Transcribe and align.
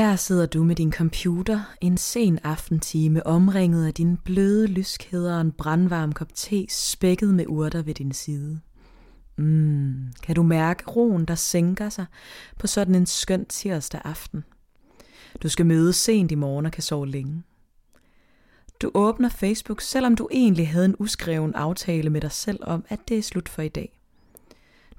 Her 0.00 0.16
sidder 0.16 0.46
du 0.46 0.64
med 0.64 0.76
din 0.76 0.92
computer 0.92 1.60
en 1.80 1.96
sen 1.96 2.38
aftentime 2.44 3.26
omringet 3.26 3.86
af 3.86 3.94
dine 3.94 4.16
bløde 4.24 4.66
lyskæder 4.66 5.34
og 5.34 5.40
en 5.40 5.52
brandvarm 5.52 6.12
kop 6.12 6.34
te 6.34 6.66
spækket 6.70 7.34
med 7.34 7.44
urter 7.48 7.82
ved 7.82 7.94
din 7.94 8.12
side. 8.12 8.60
Mm, 9.36 10.12
kan 10.22 10.34
du 10.34 10.42
mærke 10.42 10.84
roen, 10.90 11.24
der 11.24 11.34
sænker 11.34 11.88
sig 11.88 12.06
på 12.58 12.66
sådan 12.66 12.94
en 12.94 13.06
skøn 13.06 13.44
tirsdag 13.44 14.00
aften? 14.04 14.44
Du 15.42 15.48
skal 15.48 15.66
møde 15.66 15.92
sent 15.92 16.32
i 16.32 16.34
morgen 16.34 16.66
og 16.66 16.72
kan 16.72 16.82
sove 16.82 17.08
længe. 17.08 17.42
Du 18.82 18.90
åbner 18.94 19.28
Facebook, 19.28 19.80
selvom 19.80 20.16
du 20.16 20.28
egentlig 20.32 20.68
havde 20.68 20.84
en 20.84 20.96
uskreven 20.98 21.54
aftale 21.54 22.10
med 22.10 22.20
dig 22.20 22.32
selv 22.32 22.58
om, 22.62 22.84
at 22.88 22.98
det 23.08 23.18
er 23.18 23.22
slut 23.22 23.48
for 23.48 23.62
i 23.62 23.68
dag. 23.68 23.98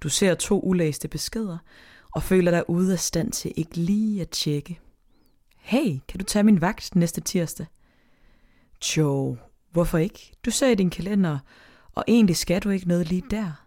Du 0.01 0.09
ser 0.09 0.35
to 0.35 0.59
ulæste 0.59 1.07
beskeder 1.07 1.57
og 2.11 2.23
føler 2.23 2.51
dig 2.51 2.69
ude 2.69 2.93
af 2.93 2.99
stand 2.99 3.31
til 3.31 3.53
ikke 3.55 3.75
lige 3.75 4.21
at 4.21 4.29
tjekke. 4.29 4.79
Hey, 5.61 5.99
kan 6.07 6.19
du 6.19 6.25
tage 6.25 6.43
min 6.43 6.61
vagt 6.61 6.95
næste 6.95 7.21
tirsdag? 7.21 7.65
Jo, 8.97 9.37
hvorfor 9.71 9.97
ikke? 9.97 10.31
Du 10.45 10.51
ser 10.51 10.67
i 10.67 10.75
din 10.75 10.89
kalender, 10.89 11.39
og 11.95 12.03
egentlig 12.07 12.37
skal 12.37 12.61
du 12.61 12.69
ikke 12.69 12.87
noget 12.87 13.07
lige 13.07 13.23
der. 13.31 13.65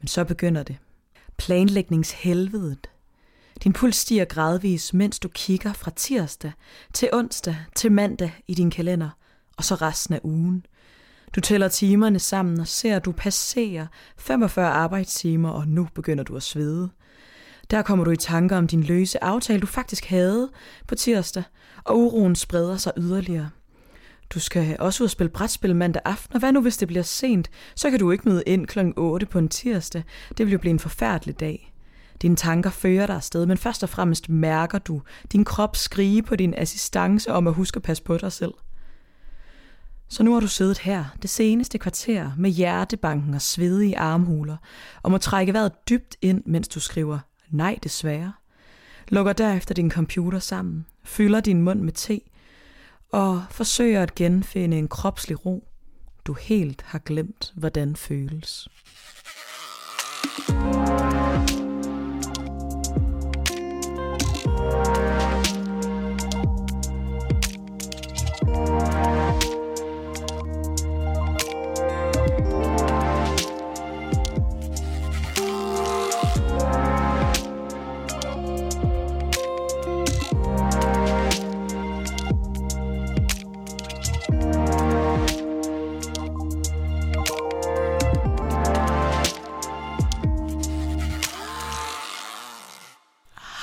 Men 0.00 0.08
så 0.08 0.24
begynder 0.24 0.62
det. 0.62 0.76
Planlægningshelvedet. 1.36 2.90
Din 3.64 3.72
puls 3.72 3.96
stiger 3.96 4.24
gradvis, 4.24 4.94
mens 4.94 5.18
du 5.18 5.28
kigger 5.28 5.72
fra 5.72 5.90
tirsdag 5.96 6.52
til 6.92 7.08
onsdag 7.12 7.56
til 7.74 7.92
mandag 7.92 8.32
i 8.48 8.54
din 8.54 8.70
kalender, 8.70 9.10
og 9.56 9.64
så 9.64 9.74
resten 9.74 10.14
af 10.14 10.20
ugen. 10.22 10.66
Du 11.36 11.40
tæller 11.40 11.68
timerne 11.68 12.18
sammen 12.18 12.60
og 12.60 12.66
ser, 12.66 12.96
at 12.96 13.04
du 13.04 13.12
passerer 13.12 13.86
45 14.18 14.70
arbejdstimer, 14.70 15.50
og 15.50 15.68
nu 15.68 15.88
begynder 15.94 16.24
du 16.24 16.36
at 16.36 16.42
svede. 16.42 16.90
Der 17.70 17.82
kommer 17.82 18.04
du 18.04 18.10
i 18.10 18.16
tanker 18.16 18.56
om 18.56 18.66
din 18.66 18.82
løse 18.82 19.24
aftale, 19.24 19.60
du 19.60 19.66
faktisk 19.66 20.04
havde 20.04 20.50
på 20.88 20.94
tirsdag, 20.94 21.42
og 21.84 21.98
uroen 21.98 22.36
spreder 22.36 22.76
sig 22.76 22.92
yderligere. 22.96 23.50
Du 24.30 24.40
skal 24.40 24.76
også 24.78 25.02
ud 25.02 25.06
og 25.06 25.10
spille 25.10 25.30
brætspil 25.30 25.76
mandag 25.76 26.02
aften, 26.04 26.34
og 26.34 26.38
hvad 26.38 26.52
nu 26.52 26.60
hvis 26.60 26.76
det 26.76 26.88
bliver 26.88 27.02
sent? 27.02 27.50
Så 27.74 27.90
kan 27.90 27.98
du 27.98 28.10
ikke 28.10 28.28
møde 28.28 28.42
ind 28.46 28.66
kl. 28.66 28.78
8 28.96 29.26
på 29.26 29.38
en 29.38 29.48
tirsdag. 29.48 30.02
Det 30.38 30.46
vil 30.46 30.52
jo 30.52 30.58
blive 30.58 30.70
en 30.70 30.78
forfærdelig 30.78 31.40
dag. 31.40 31.72
Dine 32.22 32.36
tanker 32.36 32.70
fører 32.70 33.06
dig 33.06 33.16
afsted, 33.16 33.46
men 33.46 33.58
først 33.58 33.82
og 33.82 33.88
fremmest 33.88 34.28
mærker 34.28 34.78
du 34.78 35.02
din 35.32 35.44
krop 35.44 35.76
skrige 35.76 36.22
på 36.22 36.36
din 36.36 36.54
assistance 36.56 37.32
om 37.32 37.46
at 37.46 37.54
huske 37.54 37.76
at 37.76 37.82
passe 37.82 38.02
på 38.02 38.16
dig 38.16 38.32
selv. 38.32 38.54
Så 40.08 40.22
nu 40.22 40.32
har 40.32 40.40
du 40.40 40.48
siddet 40.48 40.78
her 40.78 41.04
det 41.22 41.30
seneste 41.30 41.78
kvarter 41.78 42.30
med 42.38 42.50
hjertebanken 42.50 43.34
og 43.34 43.42
svedige 43.42 43.98
armhuler, 43.98 44.56
og 45.02 45.10
må 45.10 45.18
trække 45.18 45.52
vejret 45.52 45.72
dybt 45.88 46.16
ind, 46.22 46.42
mens 46.46 46.68
du 46.68 46.80
skriver 46.80 47.18
nej 47.50 47.78
desværre. 47.82 48.32
Lukker 49.08 49.32
derefter 49.32 49.74
din 49.74 49.90
computer 49.90 50.38
sammen, 50.38 50.86
fylder 51.04 51.40
din 51.40 51.62
mund 51.62 51.80
med 51.80 51.92
te, 51.92 52.20
og 53.12 53.44
forsøger 53.50 54.02
at 54.02 54.14
genfinde 54.14 54.78
en 54.78 54.88
kropslig 54.88 55.46
ro, 55.46 55.68
du 56.24 56.32
helt 56.32 56.82
har 56.82 56.98
glemt, 56.98 57.52
hvordan 57.56 57.96
føles. 57.96 58.68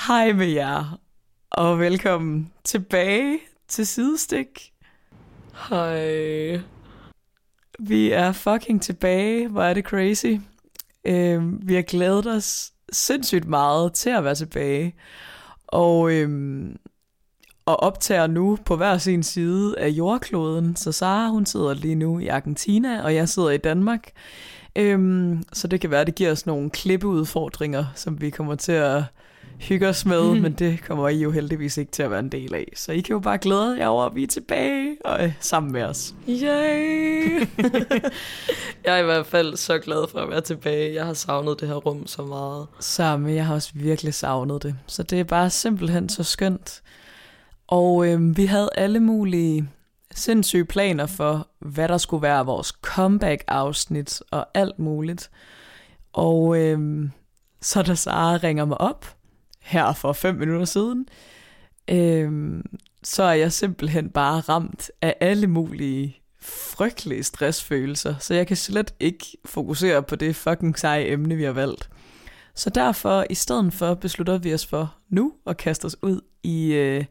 Hej 0.08 0.34
med 0.34 0.48
jer, 0.48 1.00
og 1.52 1.80
velkommen 1.80 2.52
tilbage 2.64 3.40
til 3.68 3.88
Sidestik. 3.88 4.74
Hej. 5.70 6.60
Vi 7.80 8.12
er 8.12 8.32
fucking 8.32 8.82
tilbage, 8.82 9.48
hvor 9.48 9.64
er 9.64 9.74
det 9.74 9.86
crazy. 9.86 10.36
Øhm, 11.06 11.60
vi 11.68 11.76
har 11.76 11.82
glædet 11.82 12.28
os 12.28 12.72
sindssygt 12.92 13.48
meget 13.48 13.94
til 13.94 14.10
at 14.10 14.24
være 14.24 14.36
tilbage, 14.36 14.96
og, 15.68 16.12
øhm, 16.12 16.78
og 17.66 17.80
optager 17.80 18.28
nu 18.28 18.58
på 18.66 18.76
hver 18.76 18.98
sin 18.98 19.24
side 19.24 19.80
af 19.80 19.90
jordkloden. 19.90 20.76
Så 20.76 20.92
Sara, 20.92 21.30
hun 21.30 21.46
sidder 21.46 21.74
lige 21.74 21.96
nu 21.96 22.20
i 22.20 22.28
Argentina, 22.28 23.04
og 23.04 23.16
jeg 23.16 23.30
sidder 23.30 23.50
i 23.50 23.58
Danmark. 23.58 24.12
Øhm, 24.76 25.44
så 25.54 25.68
det 25.68 25.82
kan 25.82 25.92
være, 25.92 26.06
det 26.06 26.16
giver 26.16 26.32
os 26.32 26.46
nogle 26.46 26.70
klippeudfordringer, 26.70 27.86
som 27.96 28.22
vi 28.22 28.30
kommer 28.30 28.56
til 28.56 28.72
at 28.72 29.04
hygge 29.60 29.88
os 29.88 30.06
med, 30.06 30.34
mm. 30.34 30.42
men 30.42 30.52
det 30.52 30.84
kommer 30.84 31.10
I 31.10 31.18
jo 31.18 31.32
heldigvis 31.32 31.78
ikke 31.78 31.92
til 31.92 32.04
at 32.04 32.12
være 32.12 32.20
en 32.20 32.30
del 32.30 32.56
af. 32.56 32.74
Så 32.76 32.92
I 32.92 33.00
kan 33.00 33.14
jo 33.14 33.20
bare 33.20 33.38
glæde 33.38 33.78
jer 33.80 33.88
over, 33.88 34.06
at 34.06 34.16
vi 34.16 34.24
er 34.24 34.28
tilbage 34.28 34.98
og 35.06 35.24
øh, 35.24 35.34
sammen 35.40 35.72
med 35.72 35.84
os. 35.84 36.16
Yay! 36.30 37.40
jeg 38.86 38.96
er 38.96 38.98
i 38.98 39.04
hvert 39.04 39.26
fald 39.26 39.56
så 39.56 39.80
glad 39.80 40.08
for 40.12 40.20
at 40.20 40.30
være 40.30 40.42
tilbage. 40.42 40.94
Jeg 40.94 41.06
har 41.06 41.14
savnet 41.14 41.60
det 41.60 41.68
her 41.68 41.76
rum 41.76 42.08
så 42.08 42.22
meget. 42.22 42.68
Samme, 42.80 43.32
jeg 43.32 43.46
har 43.46 43.54
også 43.54 43.72
virkelig 43.74 44.14
savnet 44.14 44.64
det. 44.64 44.76
Så 44.88 45.04
det 45.04 45.20
er 45.20 45.24
bare 45.24 45.50
simpelthen 45.50 46.10
så 46.10 46.24
skønt. 46.24 46.82
Og 47.68 48.08
øh, 48.08 48.38
vi 48.38 48.46
havde 48.46 48.70
alle 48.76 49.00
mulige 49.00 49.70
sindssyge 50.16 50.66
planer 50.66 51.06
for, 51.06 51.48
hvad 51.60 51.88
der 51.88 51.98
skulle 51.98 52.24
være 52.24 52.46
vores 52.46 52.68
comeback-afsnit 52.68 54.22
og 54.32 54.48
alt 54.54 54.80
muligt. 54.80 55.30
Og 56.14 56.58
øh, 56.58 57.10
så 57.62 57.82
da 57.82 57.96
Sara 57.96 58.38
ringer 58.38 58.66
mig 58.66 58.82
op, 58.82 59.06
her 59.64 59.94
for 59.94 60.14
fem 60.14 60.36
minutter 60.36 60.66
siden, 60.66 61.08
øh, 61.90 62.64
så 63.04 63.24
er 63.24 63.34
jeg 63.34 63.52
simpelthen 63.52 64.10
bare 64.10 64.40
ramt 64.40 64.92
af 65.02 65.16
alle 65.20 65.48
mulige 65.48 66.20
frygtelige 66.42 67.24
stressfølelser, 67.24 68.16
så 68.20 68.34
jeg 68.34 68.48
kan 68.48 68.58
slet 68.58 68.94
ikke 69.00 69.26
fokusere 69.46 70.04
på 70.04 70.16
det 70.16 70.36
fucking 70.36 70.80
seje 70.80 71.12
emne, 71.12 71.36
vi 71.36 71.44
har 71.44 71.52
valgt. 71.52 71.90
Så 72.56 72.70
derfor, 72.70 73.26
i 73.30 73.36
stedet 73.36 73.74
for, 73.74 73.94
beslutter 73.94 74.38
vi 74.38 74.54
os 74.54 74.66
for 74.66 74.96
nu 75.10 75.34
at 75.48 75.58
kaste 75.58 75.86
os 75.86 75.96
ud 76.04 76.22
i, 76.44 76.74
øh, 76.74 77.06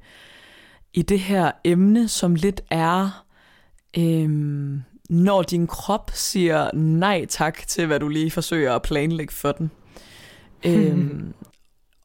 i 0.94 1.02
det 1.02 1.20
her 1.20 1.50
emne, 1.64 2.08
som 2.08 2.34
lidt 2.34 2.60
er, 2.70 3.24
øh, 3.98 4.30
når 5.10 5.42
din 5.42 5.66
krop 5.66 6.10
siger 6.14 6.70
nej 6.74 7.26
tak 7.26 7.66
til, 7.66 7.86
hvad 7.86 8.00
du 8.00 8.08
lige 8.08 8.30
forsøger 8.30 8.74
at 8.74 8.82
planlægge 8.82 9.32
for 9.32 9.52
den. 9.52 9.70
øhm, 10.66 11.34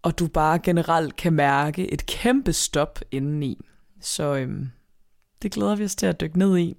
og 0.08 0.20
du 0.20 0.28
bare 0.28 0.60
generelt 0.60 1.16
kan 1.16 1.34
mærke 1.34 1.94
et 1.94 2.06
kæmpe 2.06 2.54
stop 2.54 3.00
indeni. 3.12 3.58
Så 4.02 4.36
øhm, 4.36 4.70
det 5.42 5.52
glæder 5.52 5.76
vi 5.76 5.84
os 5.84 5.96
til 5.96 6.06
at 6.06 6.22
dykke 6.22 6.40
ned 6.40 6.58
i. 6.58 6.78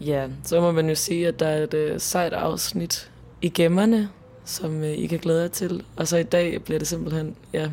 Ja, 0.00 0.28
så 0.42 0.60
må 0.60 0.72
man 0.72 0.88
jo 0.88 0.94
sige, 0.94 1.28
at 1.28 1.40
der 1.40 1.46
er 1.46 1.62
et 1.62 1.92
uh, 1.92 2.00
sejt 2.00 2.32
afsnit 2.32 3.10
i 3.42 3.48
gemmerne, 3.48 4.08
som 4.44 4.80
uh, 4.80 4.86
I 4.86 5.06
kan 5.06 5.18
glæde 5.18 5.42
jer 5.42 5.48
til. 5.48 5.84
Og 5.96 6.08
så 6.08 6.16
i 6.16 6.22
dag 6.22 6.62
bliver 6.64 6.78
det 6.78 6.88
simpelthen 6.88 7.36
ja, 7.52 7.70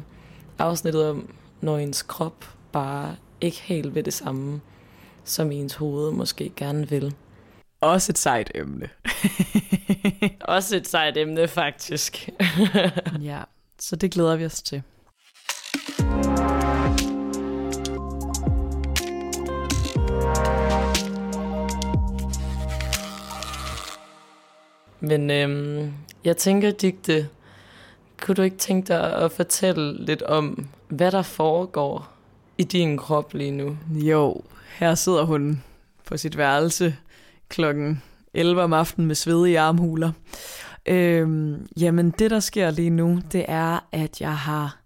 afsnittet 0.59 1.09
om, 1.09 1.29
når 1.61 1.77
ens 1.77 2.01
krop 2.01 2.45
bare 2.71 3.15
ikke 3.41 3.61
helt 3.61 3.95
ved 3.95 4.03
det 4.03 4.13
samme, 4.13 4.61
som 5.23 5.51
ens 5.51 5.73
hoved 5.73 6.11
måske 6.11 6.51
gerne 6.55 6.89
vil. 6.89 7.15
Også 7.81 8.11
et 8.11 8.17
sejt 8.17 8.51
emne. 8.55 8.89
Også 10.41 10.75
et 10.75 10.87
sejt 10.87 11.17
emne, 11.17 11.47
faktisk. 11.47 12.29
ja, 13.21 13.41
så 13.83 13.95
det 13.95 14.11
glæder 14.11 14.35
vi 14.35 14.45
os 14.45 14.61
til. 14.61 14.83
Men 24.99 25.31
øhm, 25.31 25.93
jeg 26.23 26.37
tænker, 26.37 26.71
Digte, 26.71 27.29
kunne 28.21 28.35
du 28.35 28.41
ikke 28.41 28.57
tænke 28.57 28.87
dig 28.87 29.13
at 29.13 29.31
fortælle 29.31 30.05
lidt 30.05 30.21
om, 30.21 30.67
hvad 30.87 31.11
der 31.11 31.21
foregår 31.21 32.13
i 32.57 32.63
din 32.63 32.97
krop 32.97 33.33
lige 33.33 33.51
nu? 33.51 33.77
Jo, 33.91 34.41
her 34.77 34.95
sidder 34.95 35.23
hun 35.23 35.63
på 36.05 36.17
sit 36.17 36.37
værelse 36.37 36.95
klokken 37.49 38.01
11 38.33 38.61
om 38.61 38.73
aftenen 38.73 39.07
med 39.07 39.15
svedige 39.15 39.59
armhuler. 39.59 40.11
Øhm, 40.85 41.67
jamen, 41.79 42.11
det 42.11 42.31
der 42.31 42.39
sker 42.39 42.71
lige 42.71 42.89
nu, 42.89 43.21
det 43.31 43.45
er, 43.47 43.79
at 43.91 44.21
jeg 44.21 44.37
har... 44.37 44.79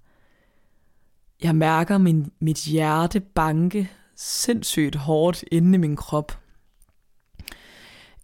Jeg 1.44 1.55
mærker 1.55 1.97
min, 1.97 2.31
mit 2.39 2.57
hjerte 2.57 3.19
banke 3.19 3.91
sindssygt 4.15 4.95
hårdt 4.95 5.44
inde 5.51 5.75
i 5.75 5.77
min 5.77 5.95
krop. 5.95 6.39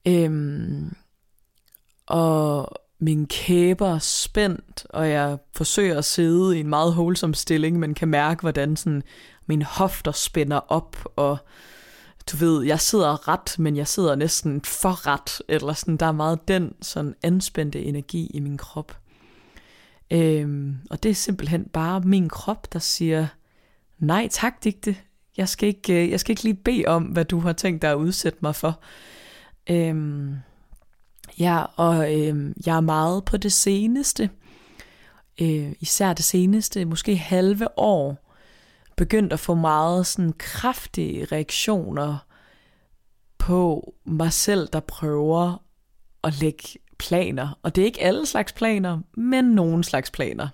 Øhm, 0.08 0.96
og 2.06 2.70
min 3.00 3.28
kæber 3.28 4.00
spændt, 4.00 4.86
og 4.90 5.10
jeg 5.10 5.38
forsøger 5.56 5.98
at 5.98 6.06
sidde 6.06 6.58
i 6.58 6.60
en 6.60 6.68
meget 6.68 6.94
holsom 6.94 7.34
stilling, 7.34 7.80
men 7.80 7.94
kan 7.94 8.08
mærke, 8.08 8.42
hvordan 8.42 8.76
sådan 8.76 9.04
mine 9.46 9.66
hofter 9.66 10.12
spænder 10.12 10.60
op, 10.72 10.98
og 11.16 11.38
du 12.32 12.38
ved, 12.38 12.64
jeg 12.64 12.80
sidder 12.80 13.28
ret, 13.28 13.60
men 13.60 13.76
jeg 13.76 13.88
sidder 13.88 14.16
næsten 14.16 14.62
for 14.62 15.08
ret, 15.08 15.42
eller 15.48 15.74
sådan, 15.74 15.98
der 15.98 16.06
er 16.06 16.12
meget 16.12 16.48
den 16.48 16.74
sådan 16.82 17.16
anspændte 17.24 17.84
energi 17.84 18.32
i 18.34 18.40
min 18.40 18.58
krop. 18.58 18.98
Øhm, 20.12 20.78
og 20.90 21.04
det 21.04 21.12
er 21.12 21.16
simpelthen 21.16 21.66
bare 21.74 22.02
min 22.02 22.30
krop, 22.30 22.74
der 22.74 22.80
siger, 22.80 23.28
nej 24.00 24.28
tak, 24.32 24.64
digte, 24.64 24.96
jeg 25.38 25.50
skal 25.50 25.68
ikke, 25.70 26.04
øh, 26.04 26.12
jeg 26.12 26.20
skal 26.20 26.32
ikke 26.32 26.44
lige 26.44 26.54
bede 26.54 26.86
om, 26.86 27.04
hvad 27.04 27.26
du 27.26 27.40
har 27.40 27.54
tænkt 27.54 27.82
dig 27.82 27.92
at 27.92 27.96
udsætte 27.96 28.40
mig 28.42 28.56
for. 28.56 28.80
Øhm, 29.70 30.36
ja, 31.40 31.64
og 31.76 32.14
øhm, 32.14 32.54
jeg 32.66 32.76
er 32.76 32.82
meget 32.82 33.26
på 33.26 33.38
det 33.38 33.52
seneste, 33.52 34.30
øh, 35.42 35.72
især 35.80 36.14
det 36.14 36.26
seneste, 36.26 36.86
måske 36.86 37.16
halve 37.16 37.80
år, 37.80 38.23
begyndt 38.98 39.34
at 39.34 39.40
få 39.40 39.56
meget 39.56 40.08
sådan 40.08 40.34
kraftige 40.38 41.26
reaktioner 41.26 42.18
på 43.38 43.94
mig 44.06 44.34
selv, 44.34 44.68
der 44.74 44.80
prøver 44.80 45.64
at 46.24 46.40
lægge 46.40 46.64
planer. 46.98 47.60
Og 47.64 47.76
det 47.76 47.82
er 47.82 47.86
ikke 47.86 48.04
alle 48.04 48.26
slags 48.26 48.54
planer, 48.54 49.00
men 49.18 49.46
nogen 49.46 49.84
slags 49.84 50.12
planer. 50.12 50.48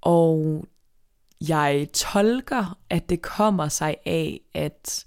Og 0.00 0.64
jeg 1.48 1.88
tolker, 1.94 2.78
at 2.90 3.08
det 3.08 3.22
kommer 3.22 3.68
sig 3.68 3.96
af, 4.06 4.40
at 4.54 5.06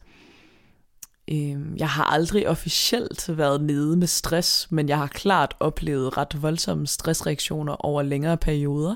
øh, 1.31 1.77
jeg 1.77 1.89
har 1.89 2.03
aldrig 2.03 2.47
officielt 2.47 3.37
været 3.37 3.61
nede 3.61 3.97
med 3.97 4.07
stress, 4.07 4.71
men 4.71 4.89
jeg 4.89 4.97
har 4.97 5.07
klart 5.07 5.55
oplevet 5.59 6.17
ret 6.17 6.41
voldsomme 6.41 6.87
stressreaktioner 6.87 7.85
over 7.85 8.01
længere 8.01 8.37
perioder 8.37 8.95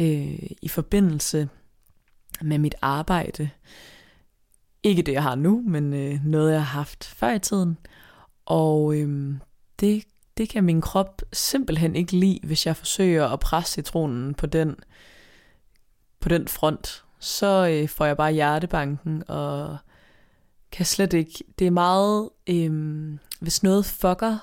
øh, 0.00 0.38
i 0.62 0.68
forbindelse 0.68 1.48
med 2.42 2.58
mit 2.58 2.74
arbejde. 2.82 3.50
Ikke 4.82 5.02
det, 5.02 5.12
jeg 5.12 5.22
har 5.22 5.34
nu, 5.34 5.62
men 5.66 5.94
øh, 5.94 6.24
noget, 6.24 6.52
jeg 6.52 6.60
har 6.60 6.78
haft 6.78 7.04
før 7.04 7.32
i 7.32 7.38
tiden. 7.38 7.78
Og 8.46 8.94
øh, 8.96 9.34
det, 9.80 10.04
det 10.36 10.48
kan 10.48 10.64
min 10.64 10.80
krop 10.80 11.22
simpelthen 11.32 11.96
ikke 11.96 12.16
lide, 12.16 12.40
hvis 12.42 12.66
jeg 12.66 12.76
forsøger 12.76 13.28
at 13.28 13.40
presse 13.40 13.72
citronen 13.72 14.34
på 14.34 14.46
den, 14.46 14.76
på 16.20 16.28
den 16.28 16.48
front. 16.48 17.04
Så 17.18 17.68
øh, 17.70 17.88
får 17.88 18.04
jeg 18.04 18.16
bare 18.16 18.32
hjertebanken, 18.32 19.22
og 19.28 19.78
kan 20.72 20.86
slet 20.86 21.12
ikke... 21.12 21.44
Det 21.58 21.66
er 21.66 21.70
meget... 21.70 22.30
Øh, 22.46 23.18
hvis 23.40 23.62
noget 23.62 23.86
fucker 23.86 24.38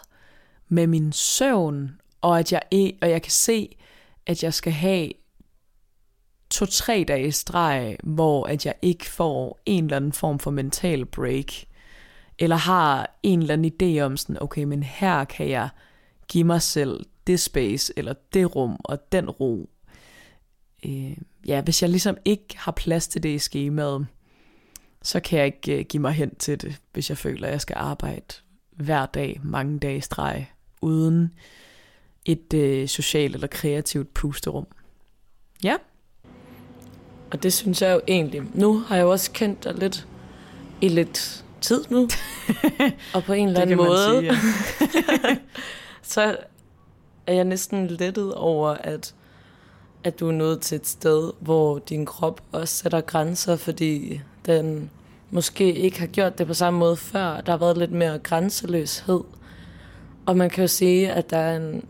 med 0.67 0.87
min 0.87 1.11
søvn, 1.11 1.99
og 2.21 2.39
at 2.39 2.51
jeg, 2.51 2.61
og 3.01 3.09
jeg 3.09 3.21
kan 3.21 3.31
se, 3.31 3.77
at 4.25 4.43
jeg 4.43 4.53
skal 4.53 4.73
have 4.73 5.11
to-tre 6.55 7.05
dage 7.07 7.31
streg, 7.31 7.97
hvor 8.03 8.45
at 8.45 8.65
jeg 8.65 8.73
ikke 8.81 9.05
får 9.05 9.59
en 9.65 9.83
eller 9.83 9.97
anden 9.97 10.13
form 10.13 10.39
for 10.39 10.51
mental 10.51 11.05
break, 11.05 11.51
eller 12.39 12.55
har 12.55 13.17
en 13.23 13.39
eller 13.39 13.53
anden 13.53 13.71
idé 13.71 14.01
om 14.01 14.17
sådan, 14.17 14.41
okay, 14.41 14.63
men 14.63 14.83
her 14.83 15.23
kan 15.23 15.49
jeg 15.49 15.69
give 16.27 16.43
mig 16.43 16.61
selv 16.61 17.05
det 17.27 17.39
space, 17.39 17.93
eller 17.97 18.13
det 18.33 18.55
rum, 18.55 18.79
og 18.83 19.11
den 19.11 19.29
ro. 19.29 19.69
Øh, 20.85 21.17
ja, 21.47 21.61
hvis 21.61 21.81
jeg 21.81 21.89
ligesom 21.89 22.17
ikke 22.25 22.57
har 22.57 22.71
plads 22.71 23.07
til 23.07 23.23
det 23.23 23.29
i 23.29 23.39
skemaet, 23.39 24.07
så 25.01 25.19
kan 25.19 25.39
jeg 25.39 25.45
ikke 25.45 25.79
øh, 25.79 25.85
give 25.85 26.01
mig 26.01 26.13
hen 26.13 26.35
til 26.35 26.61
det, 26.61 26.81
hvis 26.93 27.09
jeg 27.09 27.17
føler, 27.17 27.47
at 27.47 27.51
jeg 27.51 27.61
skal 27.61 27.75
arbejde 27.79 28.35
hver 28.71 29.05
dag, 29.05 29.39
mange 29.43 29.79
dage 29.79 30.01
streg, 30.01 30.47
uden 30.81 31.33
et 32.25 32.53
øh, 32.53 32.87
socialt 32.87 33.35
eller 33.35 33.47
kreativt 33.47 34.13
pusterum. 34.13 34.67
Ja. 35.63 35.75
Og 37.31 37.43
det 37.43 37.53
synes 37.53 37.81
jeg 37.81 37.93
jo 37.93 38.01
egentlig. 38.07 38.41
Nu 38.53 38.79
har 38.79 38.95
jeg 38.95 39.03
jo 39.03 39.11
også 39.11 39.31
kendt 39.31 39.63
dig 39.63 39.73
lidt 39.73 40.07
i 40.81 40.87
lidt 40.87 41.43
tid 41.61 41.83
nu. 41.89 42.07
og 43.15 43.23
på 43.23 43.33
en 43.33 43.47
eller 43.47 43.61
anden 43.61 43.77
måde. 43.77 44.19
Sige, 44.19 44.21
ja. 44.23 44.37
så 46.13 46.37
er 47.27 47.33
jeg 47.33 47.43
næsten 47.43 47.87
lettet 47.87 48.33
over, 48.33 48.69
at, 48.69 49.13
at 50.03 50.19
du 50.19 50.27
er 50.27 50.31
nået 50.31 50.61
til 50.61 50.75
et 50.75 50.87
sted, 50.87 51.31
hvor 51.39 51.79
din 51.79 52.05
krop 52.05 52.41
også 52.51 52.75
sætter 52.75 53.01
grænser, 53.01 53.55
fordi 53.55 54.21
den 54.45 54.89
måske 55.31 55.73
ikke 55.73 55.99
har 55.99 56.07
gjort 56.07 56.37
det 56.37 56.47
på 56.47 56.53
samme 56.53 56.79
måde 56.79 56.97
før. 56.97 57.41
Der 57.41 57.51
har 57.51 57.57
været 57.57 57.77
lidt 57.77 57.91
mere 57.91 58.19
grænseløshed. 58.19 59.21
Og 60.25 60.37
man 60.37 60.49
kan 60.49 60.63
jo 60.63 60.67
sige, 60.67 61.11
at 61.11 61.29
der 61.29 61.37
er 61.37 61.57
en 61.57 61.85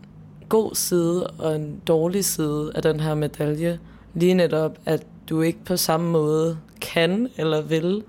god 0.48 0.74
side 0.74 1.26
og 1.26 1.56
en 1.56 1.80
dårlig 1.86 2.24
side 2.24 2.72
af 2.74 2.82
den 2.82 3.00
her 3.00 3.14
medalje. 3.14 3.78
Lige 4.14 4.34
netop, 4.34 4.78
at 4.86 5.06
du 5.28 5.40
ikke 5.40 5.58
på 5.64 5.76
samme 5.76 6.10
måde 6.10 6.58
kan 6.80 7.28
eller 7.36 7.62
vil 7.62 8.04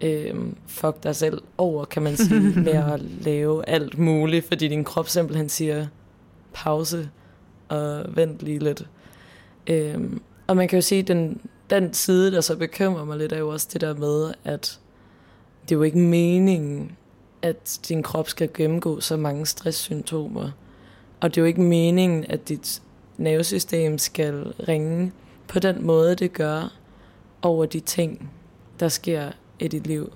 øh, 0.00 0.34
fuck 0.66 1.02
dig 1.02 1.16
selv 1.16 1.42
over, 1.58 1.84
kan 1.84 2.02
man 2.02 2.16
sige, 2.16 2.40
med 2.64 2.72
at 2.72 3.00
lave 3.00 3.68
alt 3.68 3.98
muligt, 3.98 4.44
fordi 4.48 4.68
din 4.68 4.84
krop 4.84 5.08
simpelthen 5.08 5.48
siger 5.48 5.86
pause 6.52 7.10
og 7.68 8.04
vent 8.08 8.42
lige 8.42 8.58
lidt. 8.58 8.86
Øh, 9.66 10.00
og 10.46 10.56
man 10.56 10.68
kan 10.68 10.76
jo 10.76 10.82
sige, 10.82 11.02
den, 11.02 11.40
den 11.70 11.94
side, 11.94 12.32
der 12.32 12.40
så 12.40 12.56
bekymrer 12.56 13.04
mig 13.04 13.18
lidt, 13.18 13.32
er 13.32 13.38
jo 13.38 13.48
også 13.48 13.68
det 13.72 13.80
der 13.80 13.94
med, 13.94 14.34
at 14.44 14.80
det 15.62 15.72
er 15.72 15.76
jo 15.76 15.82
ikke 15.82 15.98
meningen, 15.98 16.96
at 17.42 17.80
din 17.88 18.02
krop 18.02 18.28
skal 18.28 18.50
gennemgå 18.54 19.00
så 19.00 19.16
mange 19.16 19.46
stresssymptomer. 19.46 20.50
Og 21.20 21.30
det 21.30 21.38
er 21.38 21.42
jo 21.42 21.46
ikke 21.46 21.60
meningen, 21.60 22.24
at 22.28 22.48
dit 22.48 22.82
nervesystem 23.16 23.98
skal 23.98 24.54
ringe 24.68 25.12
på 25.50 25.58
den 25.58 25.86
måde, 25.86 26.14
det 26.14 26.32
gør 26.32 26.72
over 27.42 27.66
de 27.66 27.80
ting, 27.80 28.32
der 28.80 28.88
sker 28.88 29.30
i 29.58 29.68
dit 29.68 29.86
liv. 29.86 30.12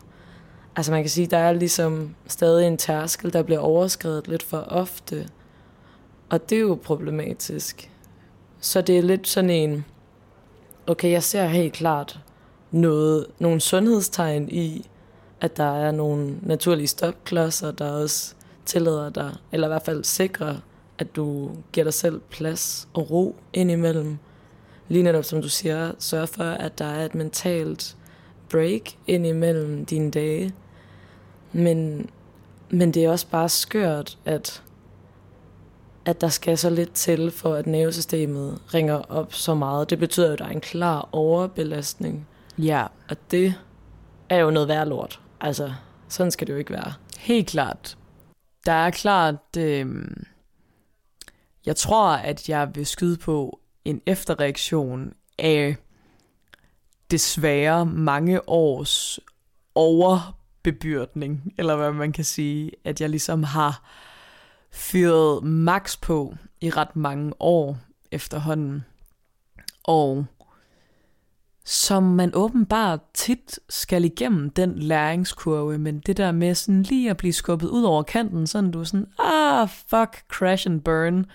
Altså 0.76 0.92
man 0.92 1.02
kan 1.02 1.10
sige, 1.10 1.26
der 1.26 1.38
er 1.38 1.52
ligesom 1.52 2.14
stadig 2.26 2.66
en 2.66 2.76
tærskel, 2.76 3.32
der 3.32 3.42
bliver 3.42 3.60
overskrevet 3.60 4.28
lidt 4.28 4.42
for 4.42 4.58
ofte. 4.58 5.28
Og 6.30 6.50
det 6.50 6.56
er 6.56 6.62
jo 6.62 6.78
problematisk. 6.82 7.90
Så 8.60 8.80
det 8.80 8.98
er 8.98 9.02
lidt 9.02 9.28
sådan 9.28 9.50
en, 9.50 9.84
okay, 10.86 11.10
jeg 11.10 11.22
ser 11.22 11.46
helt 11.46 11.72
klart 11.72 12.20
noget, 12.70 13.26
nogle 13.38 13.60
sundhedstegn 13.60 14.48
i, 14.48 14.90
at 15.40 15.56
der 15.56 15.76
er 15.76 15.90
nogle 15.90 16.38
naturlige 16.42 16.86
stopklodser, 16.86 17.70
der 17.70 17.90
også 17.90 18.34
tillader 18.66 19.10
dig, 19.10 19.34
eller 19.52 19.66
i 19.66 19.70
hvert 19.70 19.84
fald 19.84 20.04
sikrer, 20.04 20.56
at 20.98 21.16
du 21.16 21.50
giver 21.72 21.84
dig 21.84 21.94
selv 21.94 22.20
plads 22.30 22.88
og 22.92 23.10
ro 23.10 23.36
indimellem 23.52 24.18
lige 24.88 25.02
netop 25.02 25.24
som 25.24 25.42
du 25.42 25.48
siger, 25.48 25.92
sørge 25.98 26.26
for, 26.26 26.44
at 26.44 26.78
der 26.78 26.84
er 26.84 27.04
et 27.04 27.14
mentalt 27.14 27.96
break 28.50 28.82
ind 29.06 29.26
imellem 29.26 29.86
dine 29.86 30.10
dage. 30.10 30.54
Men, 31.52 32.10
men 32.70 32.94
det 32.94 33.04
er 33.04 33.10
også 33.10 33.26
bare 33.26 33.48
skørt, 33.48 34.18
at, 34.24 34.62
at 36.04 36.20
der 36.20 36.28
skal 36.28 36.58
så 36.58 36.70
lidt 36.70 36.92
til, 36.92 37.30
for 37.30 37.54
at 37.54 37.66
nervesystemet 37.66 38.60
ringer 38.74 38.94
op 38.94 39.34
så 39.34 39.54
meget. 39.54 39.90
Det 39.90 39.98
betyder 39.98 40.26
jo, 40.26 40.32
at 40.32 40.38
der 40.38 40.44
er 40.44 40.50
en 40.50 40.60
klar 40.60 41.08
overbelastning. 41.12 42.28
Ja. 42.58 42.86
Og 43.08 43.16
det 43.30 43.54
er 44.28 44.38
jo 44.38 44.50
noget 44.50 44.68
værd 44.68 44.88
lort. 44.88 45.20
Altså, 45.40 45.72
sådan 46.08 46.30
skal 46.30 46.46
det 46.46 46.52
jo 46.52 46.58
ikke 46.58 46.72
være. 46.72 46.92
Helt 47.18 47.48
klart. 47.48 47.98
Der 48.66 48.72
er 48.72 48.90
klart... 48.90 49.56
Øh, 49.58 49.86
jeg 51.66 51.76
tror, 51.76 52.10
at 52.12 52.48
jeg 52.48 52.70
vil 52.74 52.86
skyde 52.86 53.16
på, 53.16 53.60
en 53.84 54.00
efterreaktion 54.06 55.14
af 55.38 55.76
desværre 57.10 57.86
mange 57.86 58.48
års 58.48 59.20
overbebyrdning, 59.74 61.54
eller 61.58 61.76
hvad 61.76 61.92
man 61.92 62.12
kan 62.12 62.24
sige, 62.24 62.70
at 62.84 63.00
jeg 63.00 63.10
ligesom 63.10 63.42
har 63.42 63.82
fyret 64.70 65.44
max 65.44 66.00
på 66.00 66.34
i 66.60 66.70
ret 66.70 66.96
mange 66.96 67.32
år 67.40 67.78
efterhånden. 68.10 68.84
Og 69.84 70.26
som 71.64 72.02
man 72.02 72.30
åbenbart 72.34 73.00
tit 73.14 73.60
skal 73.68 74.04
igennem 74.04 74.50
den 74.50 74.78
læringskurve, 74.78 75.78
men 75.78 75.98
det 75.98 76.16
der 76.16 76.32
med 76.32 76.54
sådan 76.54 76.82
lige 76.82 77.10
at 77.10 77.16
blive 77.16 77.32
skubbet 77.32 77.68
ud 77.68 77.82
over 77.82 78.02
kanten, 78.02 78.46
sådan 78.46 78.70
du 78.70 78.80
er 78.80 78.84
sådan, 78.84 79.06
ah, 79.18 79.68
fuck, 79.68 80.24
crash 80.28 80.66
and 80.66 80.80
burn, 80.80 81.26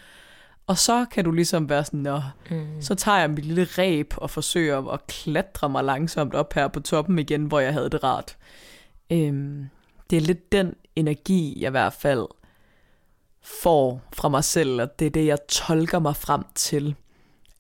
og 0.70 0.78
så 0.78 1.06
kan 1.12 1.26
du 1.26 1.32
ligesom 1.32 1.70
være 1.70 1.86
sådan, 1.86 2.00
Nå, 2.00 2.22
mm. 2.50 2.82
så 2.82 2.96
tager 2.96 3.20
jeg 3.20 3.30
mit 3.30 3.46
lille 3.46 3.64
ræb 3.64 4.14
og 4.18 4.30
forsøger 4.30 4.88
at 4.88 5.08
klatre 5.08 5.70
mig 5.70 5.84
langsomt 5.84 6.34
op 6.34 6.54
her 6.54 6.68
på 6.68 6.80
toppen 6.80 7.20
igen, 7.20 7.46
hvor 7.46 7.60
jeg 7.60 7.74
havde 7.74 7.90
det 7.90 8.04
rart. 8.04 8.38
Øhm, 9.12 9.70
det 10.10 10.18
er 10.18 10.22
lidt 10.22 10.52
den 10.52 10.74
energi, 10.96 11.58
jeg 11.62 11.68
i 11.68 11.72
hvert 11.72 11.94
fald 11.94 12.28
får 13.42 14.02
fra 14.14 14.30
mig 14.30 14.44
selv, 14.44 14.82
og 14.82 15.00
det 15.00 15.06
er 15.06 15.10
det, 15.10 15.26
jeg 15.26 15.38
tolker 15.48 16.00
mig 16.00 16.16
frem 16.16 16.44
til, 16.56 16.96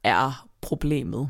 er 0.04 0.48
problemet. 0.62 1.30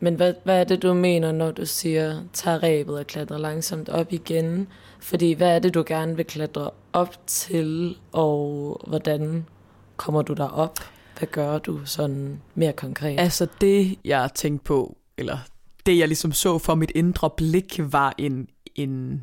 Men 0.00 0.14
hvad, 0.14 0.34
hvad 0.44 0.60
er 0.60 0.64
det, 0.64 0.82
du 0.82 0.94
mener, 0.94 1.32
når 1.32 1.50
du 1.50 1.66
siger, 1.66 2.22
tag 2.32 2.62
rebet 2.62 2.98
og 2.98 3.06
klatre 3.06 3.38
langsomt 3.38 3.88
op 3.88 4.12
igen? 4.12 4.68
Fordi 5.00 5.32
hvad 5.32 5.54
er 5.54 5.58
det, 5.58 5.74
du 5.74 5.84
gerne 5.86 6.16
vil 6.16 6.24
klatre 6.24 6.70
op 6.92 7.26
til, 7.26 7.96
og 8.12 8.80
hvordan 8.86 9.46
kommer 10.02 10.22
du 10.22 10.32
der 10.32 10.48
op? 10.48 10.78
Hvad 11.18 11.28
gør 11.28 11.58
du 11.58 11.84
sådan 11.84 12.40
mere 12.54 12.72
konkret? 12.72 13.20
Altså 13.20 13.46
det, 13.60 13.98
jeg 14.04 14.30
tænkte 14.34 14.64
på, 14.64 14.96
eller 15.18 15.38
det, 15.86 15.98
jeg 15.98 16.08
ligesom 16.08 16.32
så 16.32 16.58
for 16.58 16.74
mit 16.74 16.92
indre 16.94 17.30
blik, 17.30 17.80
var 17.92 18.14
en, 18.18 18.48
en, 18.74 19.22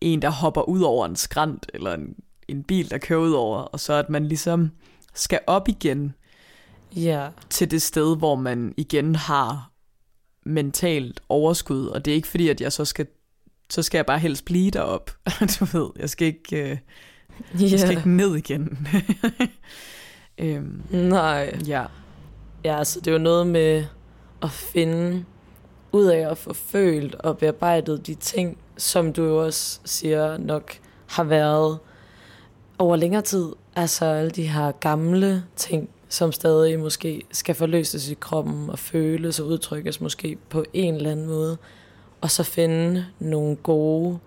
en 0.00 0.22
der 0.22 0.30
hopper 0.30 0.62
ud 0.62 0.82
over 0.82 1.06
en 1.06 1.16
skrant, 1.16 1.70
eller 1.74 1.94
en, 1.94 2.14
en 2.48 2.62
bil, 2.62 2.90
der 2.90 2.98
kører 2.98 3.20
ud 3.20 3.32
over, 3.32 3.58
og 3.58 3.80
så 3.80 3.92
at 3.92 4.10
man 4.10 4.26
ligesom 4.26 4.70
skal 5.14 5.40
op 5.46 5.68
igen 5.68 6.14
ja. 6.96 7.28
til 7.50 7.70
det 7.70 7.82
sted, 7.82 8.16
hvor 8.16 8.34
man 8.34 8.74
igen 8.76 9.14
har 9.14 9.70
mentalt 10.46 11.20
overskud, 11.28 11.86
og 11.86 12.04
det 12.04 12.10
er 12.10 12.14
ikke 12.14 12.28
fordi, 12.28 12.48
at 12.48 12.60
jeg 12.60 12.72
så 12.72 12.84
skal, 12.84 13.06
så 13.70 13.82
skal 13.82 13.98
jeg 13.98 14.06
bare 14.06 14.18
helst 14.18 14.44
blive 14.44 14.70
derop. 14.70 15.10
du 15.60 15.64
ved, 15.64 15.90
jeg 15.96 16.10
skal 16.10 16.26
ikke, 16.26 16.56
øh, 16.56 16.78
yeah. 17.60 17.72
jeg 17.72 17.80
skal 17.80 17.90
ikke 17.90 18.10
ned 18.10 18.36
igen. 18.36 18.78
øhm, 20.40 20.82
Nej. 20.90 21.58
Ja. 21.66 21.84
Ja, 22.64 22.78
altså 22.78 23.00
det 23.00 23.06
er 23.06 23.12
jo 23.12 23.18
noget 23.18 23.46
med 23.46 23.84
at 24.42 24.50
finde 24.50 25.24
ud 25.92 26.04
af 26.04 26.30
at 26.30 26.38
få 26.38 26.54
følt 26.54 27.14
og 27.14 27.38
bearbejdet 27.38 28.06
de 28.06 28.14
ting, 28.14 28.58
som 28.76 29.12
du 29.12 29.24
jo 29.24 29.44
også 29.44 29.80
siger 29.84 30.38
nok 30.38 30.72
har 31.06 31.24
været 31.24 31.78
over 32.78 32.96
længere 32.96 33.22
tid. 33.22 33.46
Altså 33.76 34.04
alle 34.04 34.30
de 34.30 34.48
her 34.48 34.72
gamle 34.72 35.44
ting, 35.56 35.88
som 36.08 36.32
stadig 36.32 36.78
måske 36.78 37.22
skal 37.32 37.54
forløses 37.54 38.10
i 38.10 38.14
kroppen 38.14 38.70
og 38.70 38.78
føles 38.78 39.40
og 39.40 39.46
udtrykkes 39.46 40.00
måske 40.00 40.38
på 40.48 40.64
en 40.72 40.94
eller 40.94 41.10
anden 41.10 41.26
måde. 41.26 41.58
Og 42.20 42.30
så 42.30 42.42
finde 42.42 43.06
nogle 43.18 43.56
gode 43.56 44.18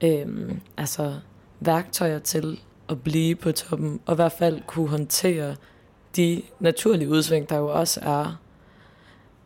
øhm, 0.00 0.60
altså 0.76 1.14
værktøjer 1.60 2.18
til 2.18 2.60
at 2.90 3.02
blive 3.02 3.34
på 3.34 3.52
toppen, 3.52 4.00
og 4.06 4.14
i 4.14 4.16
hvert 4.16 4.32
fald 4.32 4.62
kunne 4.66 4.88
håndtere 4.88 5.56
de 6.16 6.42
naturlige 6.60 7.08
udsving, 7.08 7.48
der 7.48 7.56
jo 7.56 7.68
også 7.68 8.00
er, 8.00 8.40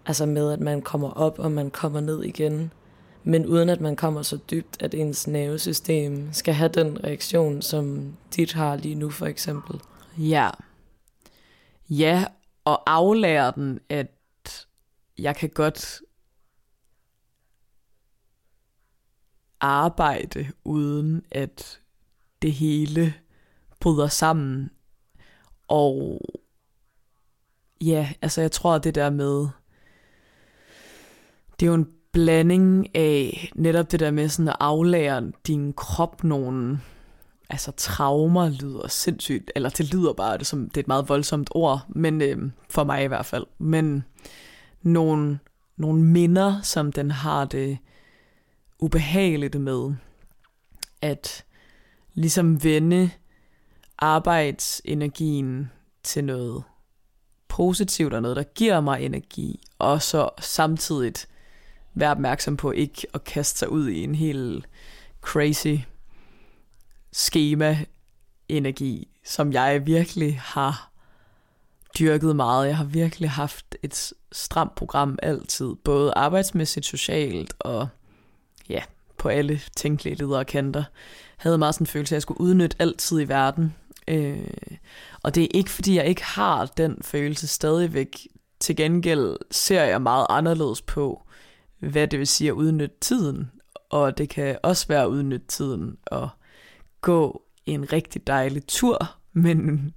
altså 0.06 0.26
med 0.26 0.52
at 0.52 0.60
man 0.60 0.82
kommer 0.82 1.10
op 1.10 1.38
og 1.38 1.52
man 1.52 1.70
kommer 1.70 2.00
ned 2.00 2.22
igen, 2.22 2.72
men 3.24 3.46
uden 3.46 3.68
at 3.68 3.80
man 3.80 3.96
kommer 3.96 4.22
så 4.22 4.38
dybt, 4.50 4.82
at 4.82 4.94
ens 4.94 5.26
nervesystem 5.26 6.32
skal 6.32 6.54
have 6.54 6.68
den 6.68 7.04
reaktion, 7.04 7.62
som 7.62 8.16
dit 8.36 8.52
har 8.52 8.76
lige 8.76 8.94
nu 8.94 9.10
for 9.10 9.26
eksempel. 9.26 9.80
Ja, 10.18 10.50
Ja, 11.90 12.24
og 12.64 12.82
aflære 12.86 13.52
den, 13.56 13.80
at 13.88 14.08
jeg 15.18 15.36
kan 15.36 15.48
godt 15.48 16.00
arbejde, 19.60 20.52
uden 20.64 21.24
at 21.30 21.80
det 22.42 22.52
hele 22.52 23.14
bryder 23.84 24.08
sammen. 24.08 24.70
Og 25.68 26.20
ja, 27.80 28.08
altså 28.22 28.40
jeg 28.40 28.52
tror, 28.52 28.74
at 28.74 28.84
det 28.84 28.94
der 28.94 29.10
med, 29.10 29.48
det 31.60 31.66
er 31.66 31.70
jo 31.70 31.74
en 31.74 31.88
blanding 32.12 32.96
af 32.96 33.50
netop 33.54 33.92
det 33.92 34.00
der 34.00 34.10
med 34.10 34.28
sådan 34.28 34.48
at 34.48 34.56
aflære 34.60 35.32
din 35.46 35.72
krop 35.72 36.24
nogle 36.24 36.80
altså 37.50 37.72
traumer 37.76 38.48
lyder 38.48 38.88
sindssygt, 38.88 39.50
eller 39.54 39.68
det 39.68 39.94
lyder 39.94 40.12
bare, 40.12 40.38
det, 40.38 40.46
som, 40.46 40.68
det 40.68 40.76
er 40.76 40.80
et 40.80 40.88
meget 40.88 41.08
voldsomt 41.08 41.50
ord, 41.50 41.80
men 41.88 42.22
øh, 42.22 42.50
for 42.70 42.84
mig 42.84 43.04
i 43.04 43.06
hvert 43.06 43.26
fald. 43.26 43.46
Men 43.58 44.04
nogle, 44.82 45.38
nogle 45.76 46.02
minder, 46.02 46.60
som 46.62 46.92
den 46.92 47.10
har 47.10 47.44
det 47.44 47.78
ubehageligt 48.78 49.60
med, 49.60 49.94
at 51.02 51.44
ligesom 52.14 52.64
vende 52.64 53.10
arbejdsenergien 53.98 55.70
til 56.02 56.24
noget 56.24 56.64
positivt 57.48 58.14
og 58.14 58.22
noget, 58.22 58.36
der 58.36 58.42
giver 58.42 58.80
mig 58.80 59.02
energi, 59.02 59.60
og 59.78 60.02
så 60.02 60.28
samtidig 60.40 61.12
være 61.94 62.10
opmærksom 62.10 62.56
på 62.56 62.70
ikke 62.70 63.06
at 63.14 63.24
kaste 63.24 63.58
sig 63.58 63.68
ud 63.68 63.88
i 63.88 64.04
en 64.04 64.14
helt 64.14 64.68
crazy 65.20 65.76
schema-energi, 67.12 69.08
som 69.24 69.52
jeg 69.52 69.86
virkelig 69.86 70.40
har 70.40 70.90
dyrket 71.98 72.36
meget. 72.36 72.66
Jeg 72.66 72.76
har 72.76 72.84
virkelig 72.84 73.30
haft 73.30 73.76
et 73.82 74.12
stramt 74.32 74.74
program 74.74 75.18
altid, 75.22 75.74
både 75.84 76.12
arbejdsmæssigt, 76.16 76.86
socialt 76.86 77.54
og 77.58 77.88
ja, 78.68 78.82
på 79.18 79.28
alle 79.28 79.60
tænkelige 79.76 80.14
ledere 80.14 80.38
og 80.38 80.46
kanter. 80.46 80.80
Jeg 80.80 80.86
havde 81.36 81.58
meget 81.58 81.74
sådan 81.74 81.82
en 81.82 81.88
følelse, 81.88 82.12
at 82.12 82.16
jeg 82.16 82.22
skulle 82.22 82.40
udnytte 82.40 82.76
altid 82.78 83.20
i 83.20 83.28
verden. 83.28 83.74
Øh, 84.08 84.50
og 85.22 85.34
det 85.34 85.42
er 85.42 85.48
ikke, 85.54 85.70
fordi 85.70 85.96
jeg 85.96 86.06
ikke 86.06 86.24
har 86.24 86.66
den 86.66 86.98
følelse 87.02 87.46
stadigvæk. 87.46 88.26
Til 88.60 88.76
gengæld 88.76 89.36
ser 89.50 89.82
jeg 89.82 90.02
meget 90.02 90.26
anderledes 90.30 90.82
på, 90.82 91.22
hvad 91.78 92.08
det 92.08 92.18
vil 92.18 92.26
sige 92.26 92.48
at 92.48 92.54
udnytte 92.54 92.96
tiden. 93.00 93.50
Og 93.90 94.18
det 94.18 94.28
kan 94.28 94.58
også 94.62 94.88
være 94.88 95.02
at 95.02 95.08
udnytte 95.08 95.46
tiden 95.46 95.96
og 96.06 96.28
gå 97.00 97.42
en 97.66 97.92
rigtig 97.92 98.26
dejlig 98.26 98.66
tur, 98.66 99.10
men 99.32 99.94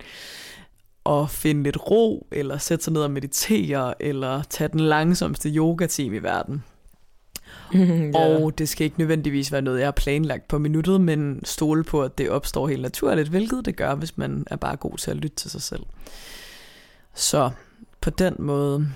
at 1.05 1.29
finde 1.29 1.63
lidt 1.63 1.91
ro, 1.91 2.27
eller 2.31 2.57
sætte 2.57 2.83
sig 2.83 2.93
ned 2.93 3.01
og 3.01 3.11
meditere, 3.11 4.03
eller 4.03 4.43
tage 4.43 4.67
den 4.67 4.79
langsomste 4.79 5.49
yoga-team 5.49 6.13
i 6.13 6.19
verden. 6.19 6.63
Og 8.21 8.57
det 8.57 8.69
skal 8.69 8.85
ikke 8.85 8.99
nødvendigvis 8.99 9.51
være 9.51 9.61
noget, 9.61 9.79
jeg 9.79 9.87
har 9.87 9.91
planlagt 9.91 10.47
på 10.47 10.57
minuttet, 10.57 11.01
men 11.01 11.45
stole 11.45 11.83
på, 11.83 12.03
at 12.03 12.17
det 12.17 12.29
opstår 12.29 12.67
helt 12.67 12.81
naturligt, 12.81 13.29
hvilket 13.29 13.65
det 13.65 13.75
gør, 13.75 13.95
hvis 13.95 14.17
man 14.17 14.45
er 14.51 14.55
bare 14.55 14.75
god 14.75 14.97
til 14.97 15.11
at 15.11 15.17
lytte 15.17 15.35
til 15.35 15.51
sig 15.51 15.61
selv. 15.61 15.83
Så 17.15 17.51
på 18.01 18.09
den 18.09 18.35
måde, 18.39 18.87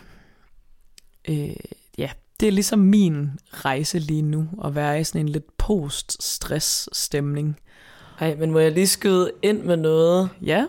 øh, 1.30 1.56
ja, 1.98 2.10
det 2.40 2.48
er 2.48 2.52
ligesom 2.52 2.80
min 2.80 3.30
rejse 3.52 4.00
lige 4.00 4.22
nu, 4.22 4.48
at 4.64 4.76
være 4.76 5.02
i 5.02 5.04
sådan 5.04 5.22
en 5.22 5.30
lidt 5.30 5.58
post-stress-stemning. 5.58 7.60
Ej, 8.20 8.36
men 8.36 8.52
må 8.52 8.60
jeg 8.60 8.72
lige 8.72 8.88
skyde 8.88 9.32
ind 9.42 9.64
med 9.64 9.78
noget? 9.78 10.30
Ja. 10.42 10.66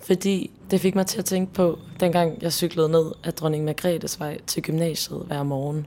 Fordi 0.00 0.50
det 0.70 0.80
fik 0.80 0.94
mig 0.94 1.06
til 1.06 1.18
at 1.18 1.24
tænke 1.24 1.52
på, 1.52 1.78
dengang 2.00 2.42
jeg 2.42 2.52
cyklede 2.52 2.88
ned 2.88 3.12
af 3.24 3.34
Dronning 3.34 3.64
Margrethes 3.64 4.20
vej 4.20 4.38
til 4.46 4.62
gymnasiet 4.62 5.22
hver 5.26 5.42
morgen, 5.42 5.86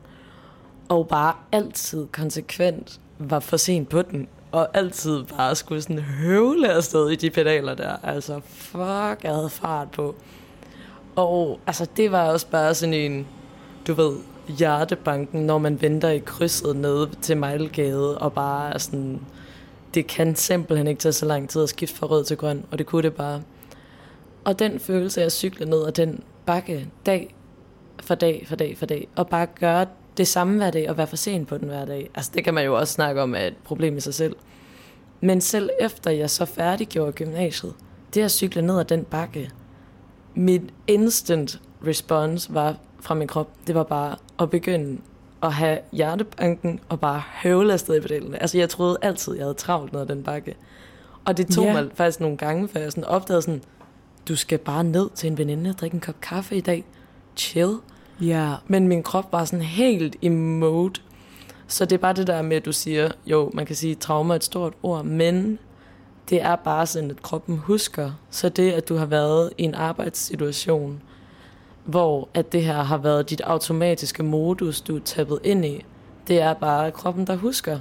og 0.92 1.08
bare 1.08 1.34
altid 1.52 2.08
konsekvent 2.08 3.00
var 3.20 3.40
for 3.40 3.58
sent 3.58 3.90
på 3.90 4.02
den, 4.02 4.28
og 4.52 4.78
altid 4.78 5.24
bare 5.24 5.56
skulle 5.56 5.82
sådan 5.82 6.00
høvle 6.00 6.74
afsted 6.74 7.10
i 7.10 7.16
de 7.16 7.30
pedaler 7.30 7.76
der. 7.76 7.96
Altså, 8.04 8.42
fuck, 8.46 9.24
jeg 9.24 9.34
havde 9.34 9.50
fart 9.50 9.92
på. 9.92 10.16
Og 11.16 11.60
altså, 11.68 11.88
det 11.98 12.12
var 12.12 12.32
også 12.32 12.48
bare 12.48 12.74
sådan 12.74 12.94
en, 12.94 13.28
du 13.88 13.94
ved, 13.94 14.16
hjertebanken, 14.48 15.46
når 15.46 15.58
man 15.58 15.82
venter 15.82 16.10
i 16.10 16.18
krydset 16.18 16.76
nede 16.76 17.10
til 17.22 17.38
Mejlgade, 17.38 18.18
og 18.18 18.34
bare 18.34 18.80
sådan, 18.80 19.22
det 19.94 20.08
kan 20.08 20.36
simpelthen 20.36 20.88
ikke 20.88 21.00
tage 21.00 21.14
så 21.14 21.26
lang 21.26 21.50
tid 21.50 21.64
at 21.64 21.70
skifte 21.70 21.96
fra 21.96 22.08
rød 22.08 22.24
til 22.24 22.38
grøn, 22.38 22.66
og 22.72 22.78
det 22.78 22.86
kunne 22.86 23.04
det 23.04 23.14
bare. 23.14 23.42
Og 24.44 24.60
den 24.60 24.80
følelse 24.80 25.22
af 25.22 25.26
at 25.26 25.32
cykle 25.32 25.66
ned 25.66 25.88
ad 25.88 25.92
den 25.92 26.24
bakke 26.46 26.88
dag 27.06 27.36
for 28.02 28.16
dag 28.16 28.46
for 28.48 28.56
dag 28.56 28.78
for 28.78 28.86
dag, 28.86 29.08
og 29.16 29.28
bare 29.28 29.46
gøre 29.46 29.86
det 30.18 30.28
samme 30.28 30.58
hver 30.58 30.72
dag, 30.72 30.90
og 30.90 30.98
være 30.98 31.08
for 31.08 31.16
sent 31.16 31.48
på 31.48 31.58
den 31.58 31.68
hver 31.68 31.86
dag. 31.86 32.10
Altså 32.16 32.32
det 32.34 32.44
kan 32.44 32.54
man 32.54 32.66
jo 32.66 32.78
også 32.78 32.94
snakke 32.94 33.22
om 33.22 33.36
er 33.36 33.40
et 33.40 33.58
problem 33.64 33.98
i 33.98 34.00
sig 34.00 34.14
selv. 34.14 34.36
Men 35.22 35.42
selv 35.42 35.70
efter 35.80 36.12
jeg 36.12 36.30
så 36.30 36.46
færdiggjorde 36.46 37.12
gymnasiet, 37.12 37.74
det 38.14 38.22
at 38.22 38.32
cykle 38.32 38.62
ned 38.62 38.80
ad 38.80 38.86
den 38.86 39.04
bakke, 39.04 39.52
mit 40.36 40.62
instant 40.88 41.62
response 41.88 42.54
var 42.54 42.76
fra 43.00 43.16
min 43.16 43.28
krop, 43.28 43.50
det 43.68 43.76
var 43.76 43.84
bare 43.84 44.16
at 44.40 44.50
begynde 44.50 45.02
at 45.44 45.54
have 45.54 45.80
hjertebanken 45.92 46.80
og 46.90 47.00
bare 47.00 47.24
høvle 47.44 47.74
afsted 47.74 47.96
i 47.96 48.00
pedalerne. 48.00 48.42
Altså, 48.42 48.58
jeg 48.58 48.70
troede 48.70 48.98
altid, 49.02 49.34
jeg 49.34 49.44
havde 49.44 49.54
travlt 49.54 49.94
ned 49.94 50.02
ad 50.02 50.06
den 50.06 50.24
bakke. 50.24 50.56
Og 51.26 51.38
det 51.38 51.48
tog 51.48 51.66
yeah. 51.66 51.76
mig 51.76 51.90
faktisk 51.96 52.20
nogle 52.20 52.38
gange, 52.38 52.68
før 52.68 52.80
jeg 52.80 52.92
sådan 52.92 53.04
opdagede 53.04 53.42
sådan, 53.42 53.64
du 54.28 54.36
skal 54.36 54.58
bare 54.58 54.84
ned 54.84 55.10
til 55.16 55.28
en 55.32 55.38
veninde 55.38 55.70
og 55.70 55.80
drikke 55.80 55.96
en 55.96 56.02
kop 56.02 56.22
kaffe 56.22 56.56
i 56.56 56.62
dag. 56.62 56.86
Chill. 57.36 57.76
Ja. 58.22 58.28
Yeah. 58.28 58.58
Men 58.68 58.88
min 58.88 59.04
krop 59.04 59.32
var 59.32 59.46
sådan 59.46 59.66
helt 59.66 60.16
i 60.22 60.30
mode. 60.30 61.02
Så 61.68 61.86
det 61.86 61.96
er 61.96 62.00
bare 62.00 62.14
det 62.14 62.28
der 62.28 62.42
med, 62.42 62.58
at 62.58 62.66
du 62.66 62.72
siger, 62.72 63.12
jo, 63.26 63.52
man 63.54 63.66
kan 63.66 63.76
sige, 63.76 63.96
trauma 63.96 64.34
er 64.34 64.36
et 64.36 64.44
stort 64.44 64.74
ord, 64.84 65.06
men 65.06 65.60
det 66.30 66.42
er 66.42 66.56
bare 66.56 66.86
sådan, 66.86 67.12
at 67.12 67.22
kroppen 67.22 67.58
husker. 67.58 68.12
Så 68.30 68.50
det, 68.50 68.72
at 68.72 68.90
du 68.90 68.96
har 68.96 69.06
været 69.06 69.54
i 69.58 69.64
en 69.64 69.76
arbejdssituation, 69.76 71.02
hvor 71.86 72.30
at 72.34 72.52
det 72.52 72.64
her 72.64 72.84
har 72.84 72.98
været 72.98 73.30
dit 73.30 73.42
automatiske 73.42 74.24
modus, 74.24 74.82
du 74.82 74.96
er 74.96 75.00
tappet 75.00 75.40
ind 75.44 75.66
i. 75.66 75.86
Det 76.28 76.42
er 76.42 76.54
bare 76.54 76.92
kroppen, 76.92 77.28
der 77.28 77.36
husker. 77.36 77.80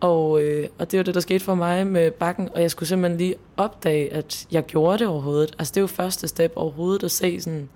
Og, 0.00 0.42
øh, 0.42 0.68
og 0.78 0.90
det 0.90 0.98
var 0.98 1.04
det, 1.04 1.14
der 1.14 1.20
skete 1.20 1.44
for 1.44 1.54
mig 1.54 1.86
med 1.86 2.10
bakken, 2.10 2.48
og 2.54 2.62
jeg 2.62 2.70
skulle 2.70 2.88
simpelthen 2.88 3.18
lige 3.18 3.34
opdage, 3.56 4.12
at 4.12 4.46
jeg 4.52 4.66
gjorde 4.66 4.98
det 4.98 5.06
overhovedet. 5.06 5.56
Altså 5.58 5.72
det 5.72 5.76
er 5.76 5.82
jo 5.82 5.86
første 5.86 6.28
step 6.28 6.52
overhovedet 6.56 7.04
at 7.04 7.10
se 7.10 7.40
sådan, 7.40 7.68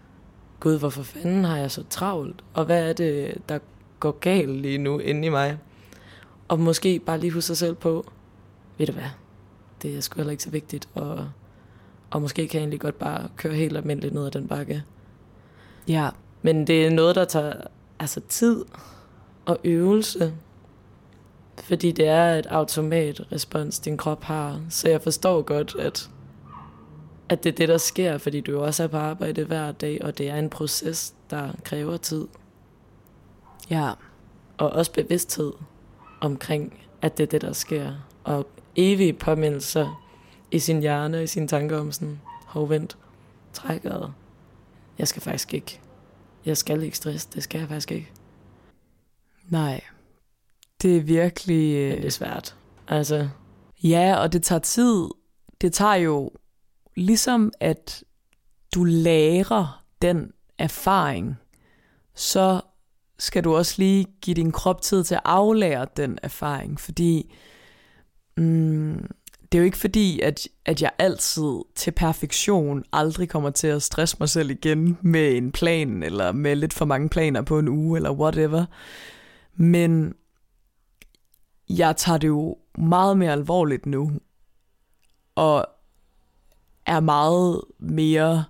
gud, 0.63 0.79
hvorfor 0.79 1.03
fanden 1.03 1.45
har 1.45 1.57
jeg 1.57 1.71
så 1.71 1.85
travlt? 1.91 2.45
Og 2.55 2.65
hvad 2.65 2.89
er 2.89 2.93
det, 2.93 3.35
der 3.49 3.59
går 4.01 4.11
galt 4.11 4.51
lige 4.51 4.79
nu 4.79 4.99
inde 4.99 5.27
i 5.27 5.29
mig? 5.29 5.59
Og 6.49 6.61
måske 6.61 6.99
bare 6.99 7.19
lige 7.19 7.31
huske 7.31 7.47
sig 7.47 7.57
selv 7.57 7.75
på, 7.75 8.11
ved 8.79 8.87
du 8.87 8.93
hvad, 8.93 9.11
det 9.83 9.97
er 9.97 10.01
sgu 10.01 10.17
heller 10.17 10.31
ikke 10.31 10.43
så 10.43 10.51
vigtigt, 10.51 10.89
og, 10.95 11.29
og 12.11 12.23
måske 12.23 12.49
kan 12.49 12.59
jeg 12.59 12.63
egentlig 12.63 12.81
godt 12.81 12.99
bare 12.99 13.29
køre 13.37 13.55
helt 13.55 13.77
almindeligt 13.77 14.15
ned 14.15 14.27
ad 14.27 14.31
den 14.31 14.49
bakke. 14.49 14.85
Ja. 15.89 16.09
Men 16.43 16.67
det 16.67 16.87
er 16.87 16.91
noget, 16.91 17.17
der 17.17 17.25
tager 17.25 17.53
altså 17.99 18.21
tid 18.29 18.65
og 19.47 19.59
øvelse, 19.65 20.33
fordi 21.63 21.93
det 21.93 22.09
er 22.09 22.35
et 22.35 22.47
automatrespons, 22.47 23.79
din 23.79 23.97
krop 23.97 24.25
har. 24.25 24.61
Så 24.71 24.89
jeg 24.89 25.03
forstår 25.03 25.43
godt, 25.43 25.77
at, 25.79 26.11
at 27.29 27.45
det 27.45 27.53
er 27.53 27.57
det, 27.57 27.69
der 27.69 27.79
sker, 27.79 28.19
fordi 28.19 28.41
du 28.41 28.61
også 28.61 28.83
er 28.83 28.87
på 28.87 28.97
arbejde 28.97 29.45
hver 29.45 29.73
dag, 29.73 30.05
og 30.05 30.19
det 30.19 30.29
er 30.29 30.37
en 30.37 30.51
proces, 30.51 31.15
der 31.31 31.53
kræver 31.65 31.97
tid. 31.97 32.29
Ja. 33.71 33.93
Og 34.59 34.71
også 34.71 34.93
bevidsthed 34.93 35.53
omkring, 36.21 36.81
at 37.03 37.19
det 37.19 37.23
er 37.23 37.27
det, 37.27 37.43
der 37.43 37.53
sker. 37.53 37.93
Og 38.25 38.47
evige 38.77 39.13
påmindelser 39.13 40.05
i 40.51 40.59
sin 40.59 40.81
hjerne 40.81 41.17
og 41.17 41.23
i 41.23 41.27
sine 41.27 41.49
tanker 41.49 41.81
om 41.81 41.93
sådan, 41.93 42.21
hov 42.47 42.71
vent, 42.71 42.97
trækket. 43.53 44.13
Jeg 44.99 45.09
skal 45.09 45.23
faktisk 45.23 45.55
ikke. 45.55 45.81
Jeg 46.45 46.57
skal 46.57 46.83
ikke 46.83 46.97
stress, 46.97 47.27
det 47.27 47.43
skal 47.43 47.59
jeg 47.59 47.69
faktisk 47.69 47.93
ikke. 47.93 48.13
Nej. 49.49 49.81
Det 50.83 50.97
er 50.97 51.01
virkelig... 51.01 51.89
Men 51.89 51.97
det 51.97 52.07
er 52.07 52.11
svært. 52.11 52.57
Altså, 52.89 53.29
Ja, 53.83 54.17
og 54.17 54.33
det 54.33 54.43
tager 54.43 54.59
tid. 54.59 55.09
Det 55.61 55.73
tager 55.73 55.95
jo 55.95 56.31
ligesom, 56.97 57.53
at 57.61 58.05
du 58.75 58.85
lærer 58.85 59.85
den 60.03 60.33
erfaring, 60.59 61.37
så 62.15 62.61
skal 63.19 63.45
du 63.45 63.57
også 63.57 63.75
lige 63.79 64.07
give 64.21 64.35
din 64.35 64.53
krop 64.53 64.83
tid 64.83 65.05
til 65.05 65.15
at 65.15 65.21
aflære 65.25 65.87
den 65.97 66.19
erfaring, 66.23 66.81
fordi 66.81 67.35
mm, 68.37 69.09
det 69.53 69.59
er 69.59 69.63
jo 69.63 69.65
ikke 69.65 69.79
fordi, 69.79 70.21
at, 70.21 70.49
at 70.65 70.83
jeg 70.83 70.91
altid 70.99 71.61
til 71.75 71.91
perfektion 71.91 72.85
aldrig 72.93 73.29
kommer 73.29 73.51
til 73.51 73.67
at 73.67 73.83
stresse 73.83 74.17
mig 74.21 74.29
selv 74.29 74.51
igen 74.51 74.99
med 75.03 75.37
en 75.37 75.53
plan, 75.53 76.03
eller 76.03 76.33
med 76.33 76.57
lidt 76.57 76.73
for 76.73 76.85
mange 76.85 77.09
planer 77.09 77.43
på 77.43 77.59
en 77.59 77.69
uge, 77.69 77.99
eller 77.99 78.11
whatever. 78.11 78.65
Men 79.55 80.15
jeg 81.69 81.97
tager 81.97 82.19
det 82.19 82.29
jo 82.29 82.59
meget 82.79 83.19
mere 83.19 83.33
alvorligt 83.33 83.87
nu, 83.87 84.13
og 85.35 85.67
er 86.87 87.01
meget 87.01 87.61
mere 87.79 88.45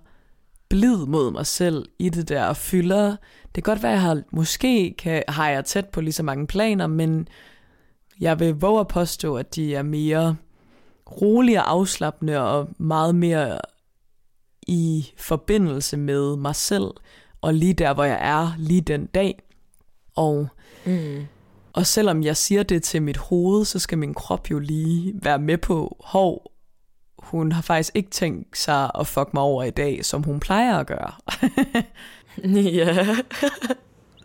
blid 0.69 0.97
mod 0.97 1.31
mig 1.31 1.45
selv 1.45 1.85
i 1.99 2.09
det 2.09 2.29
der, 2.29 2.45
og 2.45 2.57
fylder, 2.57 3.15
det 3.55 3.63
kan 3.63 3.73
godt 3.73 3.83
være, 3.83 3.91
at 3.91 3.95
jeg 3.95 4.01
har, 4.01 4.21
måske 4.31 4.95
kan, 4.97 5.23
har 5.27 5.49
jeg 5.49 5.65
tæt 5.65 5.89
på 5.89 6.01
lige 6.01 6.13
så 6.13 6.23
mange 6.23 6.47
planer, 6.47 6.87
men 6.87 7.27
jeg 8.19 8.39
vil 8.39 8.55
våge 8.55 8.79
at 8.79 8.87
påstå, 8.87 9.35
at 9.35 9.55
de 9.55 9.75
er 9.75 9.83
mere 9.83 10.35
rolige 11.21 11.59
og 11.59 11.71
afslappende, 11.71 12.39
og 12.39 12.69
meget 12.77 13.15
mere 13.15 13.59
i 14.67 15.07
forbindelse 15.17 15.97
med 15.97 16.35
mig 16.35 16.55
selv, 16.55 16.91
og 17.41 17.53
lige 17.53 17.73
der, 17.73 17.93
hvor 17.93 18.03
jeg 18.03 18.19
er 18.21 18.53
lige 18.57 18.81
den 18.81 19.05
dag. 19.05 19.39
Og 20.15 20.47
mm, 20.85 21.25
og 21.73 21.85
selvom 21.85 22.23
jeg 22.23 22.37
siger 22.37 22.63
det 22.63 22.83
til 22.83 23.01
mit 23.01 23.17
hoved, 23.17 23.65
så 23.65 23.79
skal 23.79 23.97
min 23.97 24.13
krop 24.13 24.51
jo 24.51 24.59
lige 24.59 25.13
være 25.23 25.39
med 25.39 25.57
på, 25.57 25.97
hov, 25.99 26.51
hun 27.23 27.51
har 27.51 27.61
faktisk 27.61 27.91
ikke 27.95 28.09
tænkt 28.09 28.57
sig 28.57 28.91
at 28.99 29.07
fuck 29.07 29.33
mig 29.33 29.43
over 29.43 29.63
i 29.63 29.69
dag, 29.69 30.05
som 30.05 30.23
hun 30.23 30.39
plejer 30.39 30.77
at 30.77 30.87
gøre. 30.87 31.11
ja. 32.79 33.15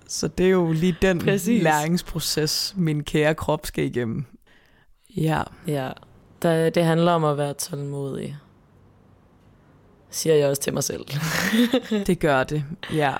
så 0.08 0.28
det 0.28 0.46
er 0.46 0.50
jo 0.50 0.72
lige 0.72 0.96
den 1.02 1.18
Præcis. 1.18 1.62
læringsproces, 1.62 2.74
min 2.76 3.04
kære 3.04 3.34
krop 3.34 3.66
skal 3.66 3.84
igennem. 3.84 4.24
Ja, 5.16 5.42
ja. 5.66 5.90
Der, 6.42 6.70
det 6.70 6.84
handler 6.84 7.12
om 7.12 7.24
at 7.24 7.38
være 7.38 7.54
tålmodig. 7.54 8.36
Siger 10.10 10.34
jeg 10.34 10.48
også 10.48 10.62
til 10.62 10.72
mig 10.74 10.84
selv. 10.84 11.04
det 12.06 12.18
gør 12.18 12.44
det, 12.44 12.64
ja. 12.92 13.14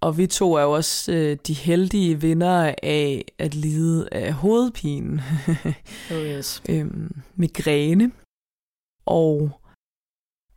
Og 0.00 0.18
vi 0.18 0.26
to 0.26 0.54
er 0.54 0.62
jo 0.62 0.72
også 0.72 1.12
øh, 1.12 1.36
de 1.46 1.54
heldige 1.54 2.20
vinder 2.20 2.74
af 2.82 3.24
at 3.38 3.54
lide 3.54 4.08
af 4.12 4.32
hovedpine. 4.32 5.22
oh 6.10 6.16
yes. 6.16 6.62
øhm, 6.70 7.14
migræne. 7.36 8.10
Og 9.10 9.60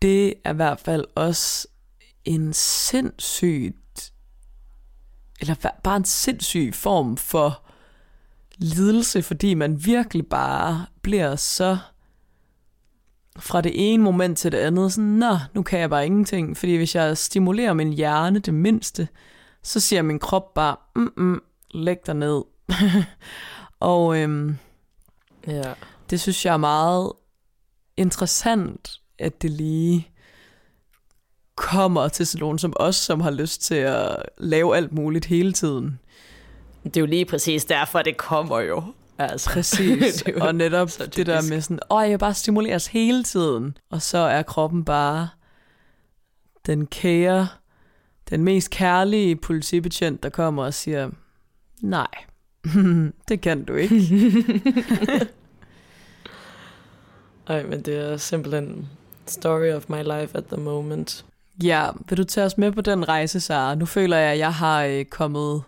det 0.02 0.34
er 0.44 0.54
i 0.54 0.56
hvert 0.56 0.80
fald 0.80 1.06
også 1.16 1.68
en 2.26 2.54
sindssygt, 2.54 4.14
eller 5.42 5.56
bare 5.84 5.98
en 5.98 6.06
sindssyg 6.06 6.72
form 6.74 7.18
for 7.18 7.64
lidelse, 8.58 9.22
fordi 9.22 9.54
man 9.54 9.86
virkelig 9.86 10.28
bare 10.28 10.86
bliver 11.02 11.36
så 11.36 11.78
fra 13.40 13.62
det 13.62 13.72
ene 13.76 14.04
moment 14.04 14.38
til 14.38 14.52
det 14.52 14.58
andet, 14.58 14.94
sådan, 14.94 15.10
nå, 15.10 15.38
nu 15.54 15.64
kan 15.64 15.80
jeg 15.80 15.90
bare 15.90 16.06
ingenting, 16.06 16.58
fordi 16.58 16.76
hvis 16.76 16.96
jeg 16.96 17.18
stimulerer 17.18 17.74
min 17.74 17.94
hjerne 17.94 18.40
det 18.40 18.54
mindste, 18.54 19.08
så 19.64 19.80
siger 19.80 20.02
min 20.02 20.20
krop 20.20 20.54
bare, 20.54 20.76
mm, 20.96 21.14
mm, 21.18 21.42
læg 21.74 21.98
dig 22.06 22.16
ned. 22.16 22.42
og 23.80 24.18
øhm, 24.18 24.58
Ja. 25.48 25.74
det 26.10 26.22
synes 26.22 26.46
jeg 26.46 26.54
er 26.54 26.58
meget 26.58 27.12
interessant, 27.98 29.00
at 29.20 29.42
det 29.42 29.52
lige 29.52 30.08
kommer 31.56 32.08
til 32.08 32.28
sådan 32.28 32.40
nogen 32.40 32.60
som 32.60 32.74
os, 32.76 32.96
som 32.96 33.20
har 33.20 33.32
lyst 33.32 33.62
til 33.62 33.76
at 33.76 34.16
lave 34.38 34.76
alt 34.76 34.92
muligt 34.92 35.26
hele 35.26 35.54
tiden. 35.54 36.00
Det 36.84 36.98
er 36.98 37.02
jo 37.02 37.08
lige 37.08 37.26
præcis 37.26 37.66
derfor, 37.66 38.02
det 38.02 38.18
kommer 38.18 38.60
jo. 38.60 38.84
Altså. 39.18 39.50
Præcis. 39.50 40.16
Det 40.26 40.36
og 40.36 40.56
netop 40.56 40.90
så 40.90 41.06
det 41.06 41.26
der 41.26 41.42
med 41.50 41.62
sådan, 41.62 41.80
åh, 41.90 42.10
jeg 42.10 42.20
bare 42.20 42.34
stimuleres 42.34 42.88
hele 42.88 43.24
tiden. 43.24 43.78
Og 43.90 44.02
så 44.02 44.18
er 44.18 44.42
kroppen 44.42 44.86
bare 44.86 45.30
den 46.66 46.88
kære, 46.88 47.48
den 48.30 48.44
mest 48.44 48.70
kærlige 48.70 49.36
politibetjent, 49.36 50.24
der 50.24 50.30
kommer 50.30 50.64
og 50.64 50.74
siger, 50.74 51.10
nej, 51.82 52.08
det 53.28 53.42
kan 53.42 53.64
du 53.64 53.74
ikke. 53.74 53.96
Ej, 57.48 57.64
men 57.64 57.82
det 57.82 58.12
er 58.12 58.18
simpelthen 58.18 58.90
story 59.26 59.74
of 59.74 59.90
my 59.90 60.04
life 60.04 60.38
at 60.38 60.44
the 60.46 60.62
moment. 60.62 61.26
Ja, 61.64 61.90
vil 62.10 62.18
du 62.18 62.24
tage 62.24 62.46
os 62.46 62.58
med 62.58 62.72
på 62.72 62.82
den 62.82 63.08
rejse, 63.08 63.40
Sara? 63.40 63.76
Nu 63.76 63.86
føler 63.86 64.18
jeg, 64.18 64.32
at 64.32 64.38
jeg 64.38 64.54
har 64.54 64.84
øh, 64.84 65.06
kommet, 65.06 65.64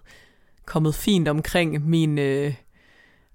kommet 0.66 0.96
fint 0.96 1.28
omkring 1.28 1.90
min, 1.90 2.20
øh, 2.20 2.54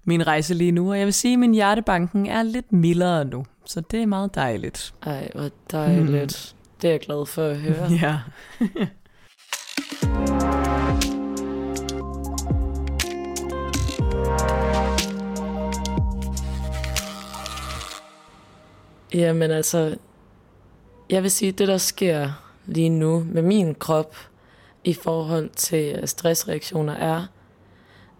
min 0.03 0.27
rejse 0.27 0.53
lige 0.53 0.71
nu, 0.71 0.91
og 0.91 0.97
jeg 0.97 1.05
vil 1.05 1.13
sige, 1.13 1.33
at 1.33 1.39
min 1.39 1.53
hjertebanken 1.53 2.25
er 2.25 2.43
lidt 2.43 2.71
mildere 2.71 3.25
nu, 3.25 3.45
så 3.65 3.81
det 3.81 4.01
er 4.01 4.05
meget 4.05 4.35
dejligt. 4.35 4.93
Ej, 5.03 5.31
hvor 5.35 5.49
dejligt. 5.71 6.55
Det 6.81 6.87
er 6.87 6.91
jeg 6.91 6.99
glad 6.99 7.25
for 7.25 7.47
at 7.47 7.57
høre. 7.57 7.91
Ja. 7.91 8.19
Jamen 19.13 19.51
altså, 19.51 19.97
jeg 21.09 21.23
vil 21.23 21.31
sige, 21.31 21.51
det 21.51 21.67
der 21.67 21.77
sker 21.77 22.31
lige 22.65 22.89
nu 22.89 23.25
med 23.27 23.41
min 23.41 23.75
krop 23.75 24.15
i 24.83 24.93
forhold 24.93 25.49
til 25.55 26.01
stressreaktioner 26.05 26.93
er, 26.93 27.25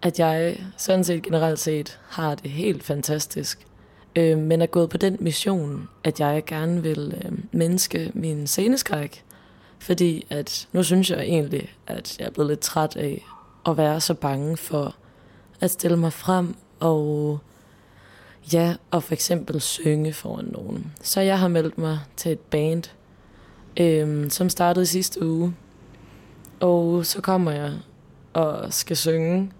at 0.01 0.19
jeg 0.19 0.57
sådan 0.77 1.03
set 1.03 1.23
generelt 1.23 1.59
set 1.59 1.99
har 2.09 2.35
det 2.35 2.51
helt 2.51 2.83
fantastisk. 2.83 3.67
Øh, 4.15 4.37
men 4.37 4.61
er 4.61 4.65
gået 4.65 4.89
på 4.89 4.97
den 4.97 5.17
mission, 5.19 5.89
at 6.03 6.19
jeg 6.19 6.43
gerne 6.45 6.81
vil 6.81 7.21
øh, 7.25 7.31
mindske 7.51 8.11
min 8.13 8.47
sceneskræk. 8.47 9.23
Fordi 9.79 10.27
at 10.29 10.67
nu 10.71 10.83
synes 10.83 11.11
jeg 11.11 11.19
egentlig, 11.19 11.75
at 11.87 12.19
jeg 12.19 12.25
er 12.25 12.31
blevet 12.31 12.49
lidt 12.49 12.59
træt 12.59 12.95
af 12.95 13.25
at 13.65 13.77
være 13.77 14.01
så 14.01 14.13
bange 14.13 14.57
for 14.57 14.95
at 15.61 15.71
stille 15.71 15.97
mig 15.97 16.13
frem 16.13 16.55
og 16.79 17.39
Ja, 18.53 18.75
og 18.91 19.03
for 19.03 19.13
eksempel 19.13 19.61
synge 19.61 20.13
foran 20.13 20.45
nogen. 20.45 20.91
Så 21.01 21.21
jeg 21.21 21.39
har 21.39 21.47
meldt 21.47 21.77
mig 21.77 21.99
til 22.17 22.31
et 22.31 22.39
band, 22.39 22.83
øhm, 23.77 24.29
som 24.29 24.49
startede 24.49 24.85
sidste 24.85 25.25
uge. 25.25 25.55
Og 26.59 27.05
så 27.05 27.21
kommer 27.21 27.51
jeg 27.51 27.73
og 28.33 28.73
skal 28.73 28.97
synge, 28.97 29.51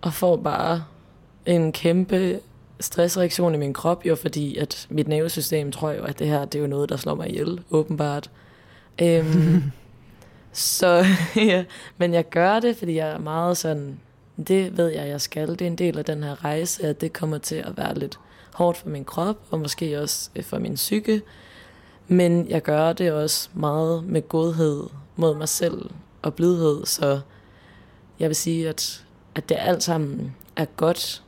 og 0.00 0.14
får 0.14 0.36
bare 0.36 0.84
en 1.46 1.72
kæmpe 1.72 2.40
stressreaktion 2.80 3.54
i 3.54 3.58
min 3.58 3.72
krop, 3.72 4.06
jo 4.06 4.14
fordi 4.14 4.56
at 4.56 4.86
mit 4.90 5.08
nervesystem 5.08 5.72
tror 5.72 5.90
jo, 5.90 6.02
at 6.04 6.18
det 6.18 6.26
her 6.26 6.44
det 6.44 6.58
er 6.58 6.62
jo 6.62 6.68
noget, 6.68 6.88
der 6.88 6.96
slår 6.96 7.14
mig 7.14 7.28
ihjel, 7.30 7.60
åbenbart. 7.70 8.30
Øhm, 9.02 9.62
så 10.52 11.04
ja, 11.36 11.64
men 11.98 12.14
jeg 12.14 12.28
gør 12.28 12.60
det, 12.60 12.76
fordi 12.76 12.94
jeg 12.94 13.08
er 13.08 13.18
meget 13.18 13.56
sådan, 13.56 14.00
det 14.44 14.76
ved 14.76 14.88
jeg, 14.88 15.08
jeg 15.08 15.20
skal. 15.20 15.48
Det 15.48 15.62
er 15.62 15.66
en 15.66 15.78
del 15.78 15.98
af 15.98 16.04
den 16.04 16.22
her 16.22 16.44
rejse, 16.44 16.86
at 16.86 17.00
det 17.00 17.12
kommer 17.12 17.38
til 17.38 17.56
at 17.56 17.76
være 17.76 17.98
lidt 17.98 18.18
hårdt 18.54 18.78
for 18.78 18.88
min 18.88 19.04
krop, 19.04 19.36
og 19.50 19.60
måske 19.60 20.00
også 20.00 20.30
øh, 20.36 20.44
for 20.44 20.58
min 20.58 20.74
psyke. 20.74 21.22
Men 22.08 22.48
jeg 22.48 22.62
gør 22.62 22.92
det 22.92 23.12
også 23.12 23.48
meget 23.54 24.04
med 24.04 24.28
godhed 24.28 24.86
mod 25.16 25.36
mig 25.36 25.48
selv 25.48 25.90
og 26.22 26.34
blidhed, 26.34 26.86
så 26.86 27.20
jeg 28.18 28.28
vil 28.28 28.36
sige, 28.36 28.68
at, 28.68 29.04
at 29.34 29.48
det 29.48 29.56
alt 29.60 29.82
sammen 29.82 30.36
er 30.56 30.64
godt. 30.64 31.22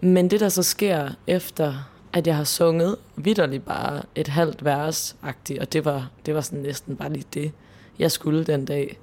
Men 0.00 0.30
det, 0.30 0.40
der 0.40 0.48
så 0.48 0.62
sker 0.62 1.08
efter, 1.26 1.74
at 2.12 2.26
jeg 2.26 2.36
har 2.36 2.44
sunget 2.44 2.96
vidderligt 3.16 3.64
bare 3.64 4.02
et 4.14 4.28
halvt 4.28 4.64
vers 4.64 5.16
og 5.60 5.72
det 5.72 5.84
var, 5.84 6.10
det 6.26 6.34
var 6.34 6.40
sådan 6.40 6.58
næsten 6.58 6.96
bare 6.96 7.12
lige 7.12 7.26
det, 7.34 7.52
jeg 7.98 8.10
skulle 8.10 8.44
den 8.44 8.64
dag, 8.64 8.98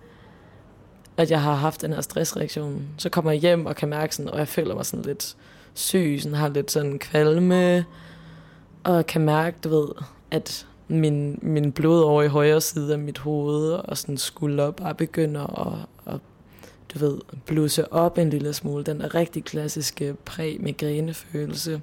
at 1.18 1.32
jeg 1.32 1.42
har 1.42 1.56
haft 1.56 1.82
den 1.82 1.94
her 1.94 2.02
stressreaktion. 2.02 2.88
Så 2.98 3.10
kommer 3.10 3.32
jeg 3.32 3.42
hjem 3.42 3.66
og 3.66 3.76
kan 3.76 3.90
mærke 3.90 4.16
sådan, 4.16 4.32
og 4.32 4.40
jeg 4.40 4.48
føler 4.48 4.76
mig 4.76 4.86
sådan 4.86 5.06
lidt 5.06 5.36
syg, 5.74 6.20
sådan 6.22 6.38
har 6.38 6.50
lidt 6.50 6.72
sådan 6.72 7.00
kvalme, 7.00 7.86
og 8.84 9.06
kan 9.06 9.22
mærke, 9.22 9.58
du 9.64 9.70
ved, 9.70 9.88
at 10.32 10.68
min, 10.88 11.40
min 11.42 11.72
blod 11.72 12.02
over 12.02 12.24
i 12.24 12.28
højre 12.28 12.62
side 12.62 12.94
af 12.94 13.00
mit 13.00 13.18
hoved 13.18 13.72
og 13.72 13.98
sådan 13.98 14.18
skulder 14.18 14.72
bare 14.72 14.96
begynder 14.96 15.68
at, 15.68 16.14
at 16.14 16.20
du 16.94 17.00
ved, 17.00 17.20
blusse 17.46 17.94
op 17.94 18.18
en 18.18 18.30
lille 18.30 18.54
smule. 18.54 18.84
Den 18.84 19.02
er 19.02 19.16
rigtig 19.16 19.44
klassiske 19.44 20.16
præ-migrænefølelse. 20.26 21.82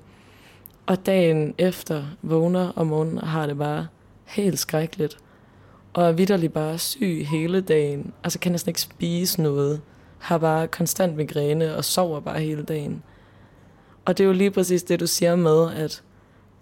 Og 0.87 1.07
dagen 1.07 1.55
efter 1.59 2.05
vågner 2.23 2.73
om 2.77 2.87
morgenen 2.87 3.19
og 3.19 3.29
har 3.29 3.47
det 3.47 3.59
bare 3.59 3.87
helt 4.25 4.59
skrækkeligt. 4.59 5.19
Og 5.95 6.09
er 6.09 6.13
vidderlig 6.13 6.53
bare 6.53 6.79
syg 6.79 7.27
hele 7.31 7.61
dagen. 7.61 8.13
Altså 8.25 8.39
kan 8.39 8.53
næsten 8.53 8.71
ikke 8.71 8.81
spise 8.81 9.43
noget. 9.43 9.81
Har 10.19 10.39
bare 10.39 10.69
konstant 10.69 11.17
migræne 11.17 11.77
og 11.77 11.85
sover 11.85 12.21
bare 12.21 12.41
hele 12.41 12.63
dagen. 12.63 13.03
Og 14.05 14.19
det 14.19 14.25
er 14.25 14.29
jo 14.29 14.33
lige 14.33 14.51
præcis 14.51 14.83
det, 14.83 15.01
du 15.01 15.07
siger 15.07 15.37
med, 15.37 15.73
at 15.73 16.03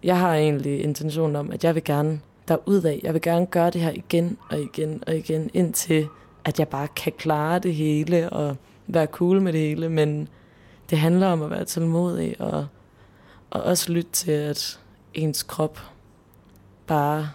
jeg 0.03 0.18
har 0.18 0.35
egentlig 0.35 0.83
intentionen 0.85 1.37
om, 1.37 1.51
at 1.51 1.64
jeg 1.64 1.75
vil 1.75 1.85
gerne 1.85 2.21
derudad. 2.49 2.99
Jeg 3.03 3.14
vil 3.14 3.23
gerne 3.23 3.47
gøre 3.47 3.71
det 3.71 3.81
her 3.81 3.90
igen 3.90 4.38
og 4.51 4.61
igen 4.61 5.03
og 5.07 5.16
igen, 5.16 5.51
indtil 5.55 6.09
at 6.45 6.59
jeg 6.59 6.68
bare 6.68 6.88
kan 6.88 7.12
klare 7.18 7.59
det 7.59 7.75
hele 7.75 8.31
og 8.31 8.57
være 8.87 9.07
cool 9.07 9.40
med 9.40 9.53
det 9.53 9.61
hele. 9.61 9.88
Men 9.88 10.29
det 10.90 10.99
handler 10.99 11.27
om 11.27 11.42
at 11.42 11.51
være 11.51 11.64
tålmodig 11.64 12.40
og, 12.40 12.66
og 13.51 13.62
også 13.62 13.92
lytte 13.92 14.11
til, 14.12 14.31
at 14.31 14.81
ens 15.14 15.42
krop 15.42 15.79
bare 16.87 17.29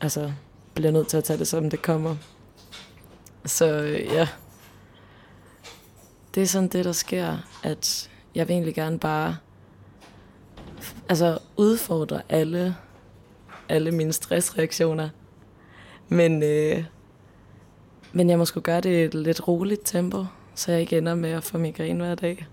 altså, 0.00 0.32
bliver 0.74 0.90
nødt 0.90 1.08
til 1.08 1.16
at 1.16 1.24
tage 1.24 1.38
det, 1.38 1.48
som 1.48 1.70
det 1.70 1.82
kommer. 1.82 2.16
Så 3.44 3.66
ja, 4.12 4.28
det 6.34 6.42
er 6.42 6.46
sådan 6.46 6.68
det, 6.68 6.84
der 6.84 6.92
sker, 6.92 7.36
at 7.62 8.10
jeg 8.34 8.48
vil 8.48 8.54
egentlig 8.54 8.74
gerne 8.74 8.98
bare 8.98 9.36
altså 11.08 11.38
udfordre 11.56 12.22
alle, 12.28 12.76
alle 13.68 13.90
mine 13.90 14.12
stressreaktioner. 14.12 15.08
Men, 16.08 16.42
øh, 16.42 16.84
men 18.12 18.30
jeg 18.30 18.38
må 18.38 18.44
sgu 18.44 18.60
gøre 18.60 18.80
det 18.80 18.90
i 18.90 19.04
et 19.04 19.14
lidt 19.14 19.48
roligt 19.48 19.80
tempo, 19.84 20.24
så 20.54 20.72
jeg 20.72 20.80
ikke 20.80 20.98
ender 20.98 21.14
med 21.14 21.30
at 21.30 21.44
få 21.44 21.58
migræne 21.58 22.04
hver 22.04 22.14
dag. 22.14 22.46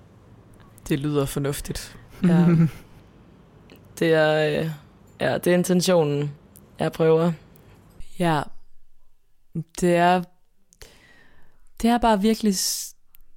Det 0.89 0.99
lyder 0.99 1.25
fornuftigt. 1.25 1.97
Ja. 2.23 2.45
det 3.99 4.13
er, 4.13 4.61
øh, 4.61 4.69
ja, 5.19 5.37
det 5.37 5.47
er 5.47 5.53
intentionen, 5.53 6.31
jeg 6.79 6.91
prøver. 6.91 7.31
Ja, 8.21 8.41
det 9.53 9.95
er, 9.95 10.23
det 11.81 11.89
er 11.89 11.97
bare 11.97 12.21
virkelig 12.21 12.53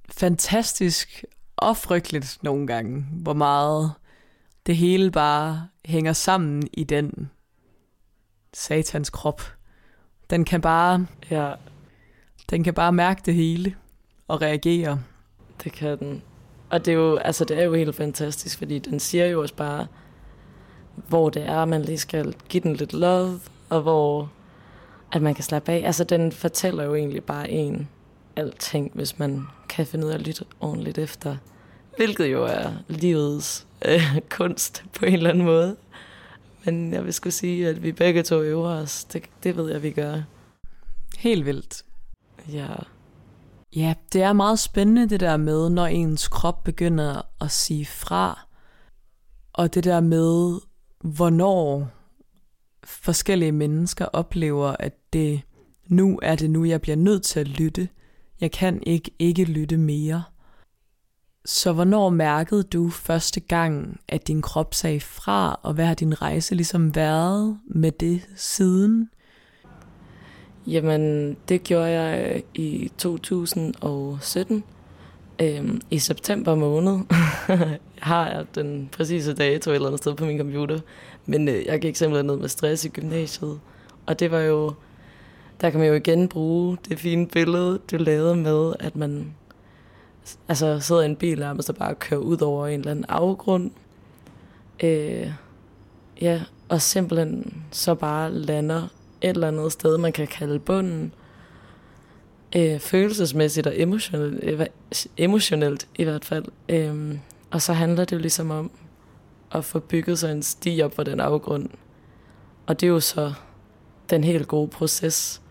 fantastisk 0.09 1.25
og 1.55 1.77
frygteligt 1.77 2.39
nogle 2.41 2.67
gange, 2.67 3.01
hvor 3.01 3.33
meget 3.33 3.91
det 4.65 4.77
hele 4.77 5.11
bare 5.11 5.67
hænger 5.85 6.13
sammen 6.13 6.63
i 6.73 6.83
den 6.83 7.31
satans 8.53 9.09
krop. 9.09 9.41
Den 10.29 10.45
kan 10.45 10.61
bare, 10.61 11.07
ja. 11.29 11.53
den 12.49 12.63
kan 12.63 12.73
bare 12.73 12.91
mærke 12.91 13.21
det 13.25 13.33
hele 13.33 13.75
og 14.27 14.41
reagere. 14.41 15.01
Det 15.63 15.71
kan 15.71 15.99
den. 15.99 16.21
Og 16.69 16.85
det 16.85 16.91
er 16.91 16.95
jo, 16.95 17.15
altså 17.15 17.45
det 17.45 17.59
er 17.59 17.63
jo 17.63 17.73
helt 17.73 17.95
fantastisk, 17.95 18.57
fordi 18.57 18.79
den 18.79 18.99
siger 18.99 19.25
jo 19.25 19.41
også 19.41 19.55
bare, 19.55 19.87
hvor 20.95 21.29
det 21.29 21.43
er, 21.49 21.65
man 21.65 21.81
lige 21.81 21.97
skal 21.97 22.35
give 22.49 22.63
den 22.63 22.75
lidt 22.75 22.93
love, 22.93 23.39
og 23.69 23.81
hvor 23.81 24.31
at 25.15 25.21
man 25.21 25.35
kan 25.35 25.43
slappe 25.43 25.71
af. 25.71 25.81
Altså 25.85 26.03
den 26.03 26.31
fortæller 26.31 26.83
jo 26.83 26.95
egentlig 26.95 27.23
bare 27.23 27.49
en 27.49 27.89
alting, 28.35 28.91
hvis 28.93 29.19
man 29.19 29.47
kan 29.69 29.85
finde 29.85 30.05
ud 30.05 30.11
af 30.11 30.15
at 30.15 30.21
lytte 30.21 30.45
ordentligt 30.59 30.97
efter. 30.97 31.37
Hvilket 31.97 32.31
jo 32.31 32.43
er 32.43 32.71
livets 32.87 33.67
øh, 33.85 34.19
kunst 34.29 34.83
på 34.93 35.05
en 35.05 35.13
eller 35.13 35.29
anden 35.29 35.45
måde. 35.45 35.75
Men 36.65 36.93
jeg 36.93 37.05
vil 37.05 37.13
skulle 37.13 37.33
sige, 37.33 37.67
at 37.67 37.83
vi 37.83 37.91
begge 37.91 38.23
to 38.23 38.41
øver 38.41 38.69
os. 38.69 39.03
Det, 39.03 39.23
det 39.43 39.57
ved 39.57 39.71
jeg, 39.71 39.83
vi 39.83 39.91
gør. 39.91 40.21
Helt 41.17 41.45
vildt. 41.45 41.83
Ja. 42.51 42.67
Ja, 43.75 43.93
det 44.13 44.21
er 44.21 44.33
meget 44.33 44.59
spændende 44.59 45.09
det 45.09 45.19
der 45.19 45.37
med, 45.37 45.69
når 45.69 45.85
ens 45.85 46.27
krop 46.27 46.63
begynder 46.63 47.21
at 47.41 47.51
sige 47.51 47.85
fra. 47.85 48.47
Og 49.53 49.73
det 49.73 49.83
der 49.83 49.99
med, 49.99 50.59
hvornår 51.03 51.89
forskellige 52.85 53.51
mennesker 53.51 54.05
oplever, 54.05 54.75
at 54.79 54.93
det 55.13 55.41
nu 55.87 56.19
er 56.21 56.35
det 56.35 56.49
nu, 56.49 56.65
jeg 56.65 56.81
bliver 56.81 56.95
nødt 56.95 57.23
til 57.23 57.39
at 57.39 57.47
lytte. 57.47 57.89
Jeg 58.41 58.51
kan 58.51 58.83
ikke 58.83 59.11
ikke 59.19 59.43
lytte 59.43 59.77
mere. 59.77 60.23
Så 61.45 61.73
hvornår 61.73 62.09
mærkede 62.09 62.63
du 62.63 62.89
første 62.89 63.39
gang, 63.39 63.99
at 64.07 64.27
din 64.27 64.41
krop 64.41 64.73
sagde 64.73 64.99
fra, 64.99 65.59
og 65.63 65.73
hvad 65.73 65.85
har 65.85 65.93
din 65.93 66.21
rejse 66.21 66.55
ligesom 66.55 66.95
været 66.95 67.59
med 67.67 67.91
det 67.91 68.21
siden? 68.35 69.09
Jamen, 70.67 71.33
det 71.49 71.63
gjorde 71.63 71.89
jeg 71.89 72.35
øh, 72.35 72.41
i 72.53 72.91
2017. 72.97 74.63
Øhm, 75.41 75.81
I 75.91 75.99
september 75.99 76.55
måned 76.55 76.99
har 78.09 78.27
jeg 78.27 78.45
den 78.55 78.89
præcise 78.91 79.33
dato 79.33 79.71
et 79.71 79.75
eller 79.75 79.87
andet 79.87 80.01
sted 80.01 80.15
på 80.15 80.25
min 80.25 80.37
computer. 80.37 80.79
Men 81.25 81.47
øh, 81.47 81.65
jeg 81.65 81.79
gik 81.79 81.95
simpelthen 81.95 82.25
ned 82.25 82.37
med 82.37 82.49
stress 82.49 82.85
i 82.85 82.89
gymnasiet. 82.89 83.59
Og 84.05 84.19
det 84.19 84.31
var 84.31 84.39
jo, 84.39 84.73
der 85.61 85.69
kan 85.69 85.79
man 85.79 85.89
jo 85.89 85.93
igen 85.93 86.27
bruge 86.27 86.77
det 86.89 86.99
fine 86.99 87.27
billede, 87.27 87.79
du 87.91 87.97
lavede 87.97 88.35
med, 88.35 88.73
at 88.79 88.95
man 88.95 89.33
altså 90.47 90.79
sidder 90.79 91.01
i 91.01 91.05
en 91.05 91.15
bil 91.15 91.43
og 91.43 91.63
så 91.63 91.73
bare 91.73 91.95
kører 91.95 92.19
ud 92.19 92.41
over 92.41 92.67
en 92.67 92.79
eller 92.79 92.91
anden 92.91 93.05
afgrund. 93.09 93.71
Øh, 94.83 95.31
ja, 96.21 96.41
og 96.69 96.81
simpelthen 96.81 97.63
så 97.71 97.95
bare 97.95 98.31
lander 98.31 98.87
et 99.21 99.29
eller 99.29 99.47
andet 99.47 99.71
sted, 99.71 99.97
man 99.97 100.11
kan 100.11 100.27
kalde 100.27 100.59
bunden. 100.59 101.13
Øh, 102.55 102.79
følelsesmæssigt 102.79 103.67
og 103.67 103.79
emotionelt, 103.79 104.43
øh, 104.43 104.65
emotionelt 105.17 105.87
i 105.95 106.03
hvert 106.03 106.25
fald. 106.25 106.45
Øh, 106.69 107.17
og 107.51 107.61
så 107.61 107.73
handler 107.73 108.05
det 108.05 108.11
jo 108.11 108.21
ligesom 108.21 108.51
om 108.51 108.71
at 109.51 109.65
få 109.65 109.79
bygget 109.79 110.19
sig 110.19 110.31
en 110.31 110.43
sti 110.43 110.81
op 110.83 110.95
for 110.95 111.03
den 111.03 111.19
afgrund. 111.19 111.69
Og 112.65 112.79
det 112.81 112.87
er 112.87 112.91
jo 112.91 112.99
så 112.99 113.33
den 114.09 114.23
helt 114.23 114.47
gode 114.47 114.67
proces, 114.67 115.41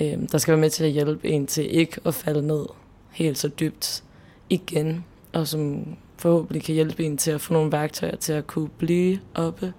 øh, 0.00 0.18
der 0.32 0.38
skal 0.38 0.52
være 0.52 0.60
med 0.60 0.70
til 0.70 0.84
at 0.84 0.90
hjælpe 0.90 1.28
en 1.28 1.46
til 1.46 1.76
ikke 1.78 2.00
at 2.04 2.14
falde 2.14 2.46
ned 2.46 2.66
helt 3.10 3.38
så 3.38 3.48
dybt 3.48 4.04
igen, 4.50 5.04
og 5.32 5.48
som 5.48 5.86
forhåbentlig 6.16 6.62
kan 6.62 6.74
hjælpe 6.74 7.04
en 7.04 7.16
til 7.16 7.30
at 7.30 7.40
få 7.40 7.52
nogle 7.52 7.72
værktøjer 7.72 8.16
til 8.16 8.32
at 8.32 8.46
kunne 8.46 8.68
blive 8.68 9.20
oppe. 9.34 9.72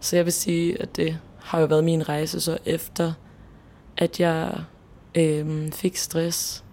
Så 0.00 0.16
jeg 0.16 0.24
vil 0.24 0.32
sige, 0.32 0.82
at 0.82 0.96
det 0.96 1.18
har 1.40 1.60
jo 1.60 1.66
været 1.66 1.84
min 1.84 2.08
rejse 2.08 2.40
så 2.40 2.58
efter, 2.64 3.12
at 3.96 4.20
jeg 4.20 4.64
øh, 5.14 5.72
fik 5.72 5.96
stress 5.96 6.64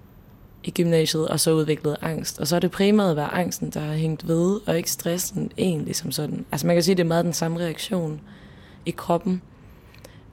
i 0.63 0.71
gymnasiet, 0.71 1.27
og 1.27 1.39
så 1.39 1.53
udviklede 1.53 1.97
angst. 2.01 2.39
Og 2.39 2.47
så 2.47 2.55
er 2.55 2.59
det 2.59 2.71
primært 2.71 3.15
været 3.15 3.29
angsten, 3.33 3.69
der 3.69 3.79
har 3.79 3.93
hængt 3.93 4.27
ved, 4.27 4.59
og 4.67 4.77
ikke 4.77 4.91
stressen 4.91 5.51
egentlig 5.57 5.95
som 5.95 6.11
sådan. 6.11 6.45
Altså 6.51 6.67
man 6.67 6.75
kan 6.75 6.83
sige, 6.83 6.93
at 6.93 6.97
det 6.97 7.03
er 7.03 7.07
meget 7.07 7.25
den 7.25 7.33
samme 7.33 7.59
reaktion 7.59 8.21
i 8.85 8.91
kroppen. 8.91 9.41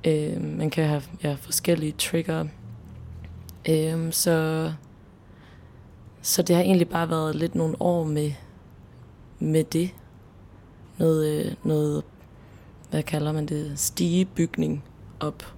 Øh, 0.07 0.43
man 0.43 0.71
kan 0.71 0.89
have 0.89 1.03
ja, 1.25 1.37
forskellige 1.41 1.95
trigger. 1.99 2.45
Øh, 3.69 4.13
så, 4.13 4.73
så 6.23 6.43
det 6.43 6.57
har 6.57 6.63
egentlig 6.63 6.89
bare 6.89 7.11
været 7.11 7.37
lidt 7.37 7.55
nogle 7.55 7.77
år 7.81 8.05
med, 8.05 8.33
med 9.39 9.65
det. 9.65 9.91
Noget, 10.99 11.47
øh, 11.47 11.53
noget, 11.65 12.03
hvad 12.91 13.03
kalder 13.03 13.33
man 13.33 13.47
det, 13.47 13.73
stigebygning 13.77 14.85
op. 15.21 15.55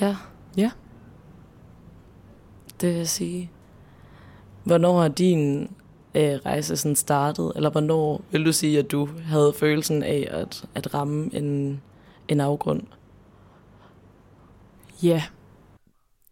Ja. 0.00 0.16
Ja. 0.56 0.70
Det 2.80 2.88
vil 2.88 2.96
jeg 2.96 3.08
sige. 3.08 3.50
Hvornår 4.64 5.00
har 5.00 5.08
din 5.08 5.70
øh, 6.14 6.32
rejse 6.46 6.76
sådan 6.76 6.96
startet? 6.96 7.52
Eller 7.56 7.70
hvornår 7.70 8.22
vil 8.30 8.44
du 8.44 8.52
sige, 8.52 8.78
at 8.78 8.90
du 8.90 9.08
havde 9.24 9.52
følelsen 9.58 10.02
af 10.02 10.28
at, 10.30 10.64
at 10.74 10.94
ramme 10.94 11.30
en, 11.34 11.80
en 12.28 12.40
afgrund? 12.40 12.82
Ja, 15.02 15.22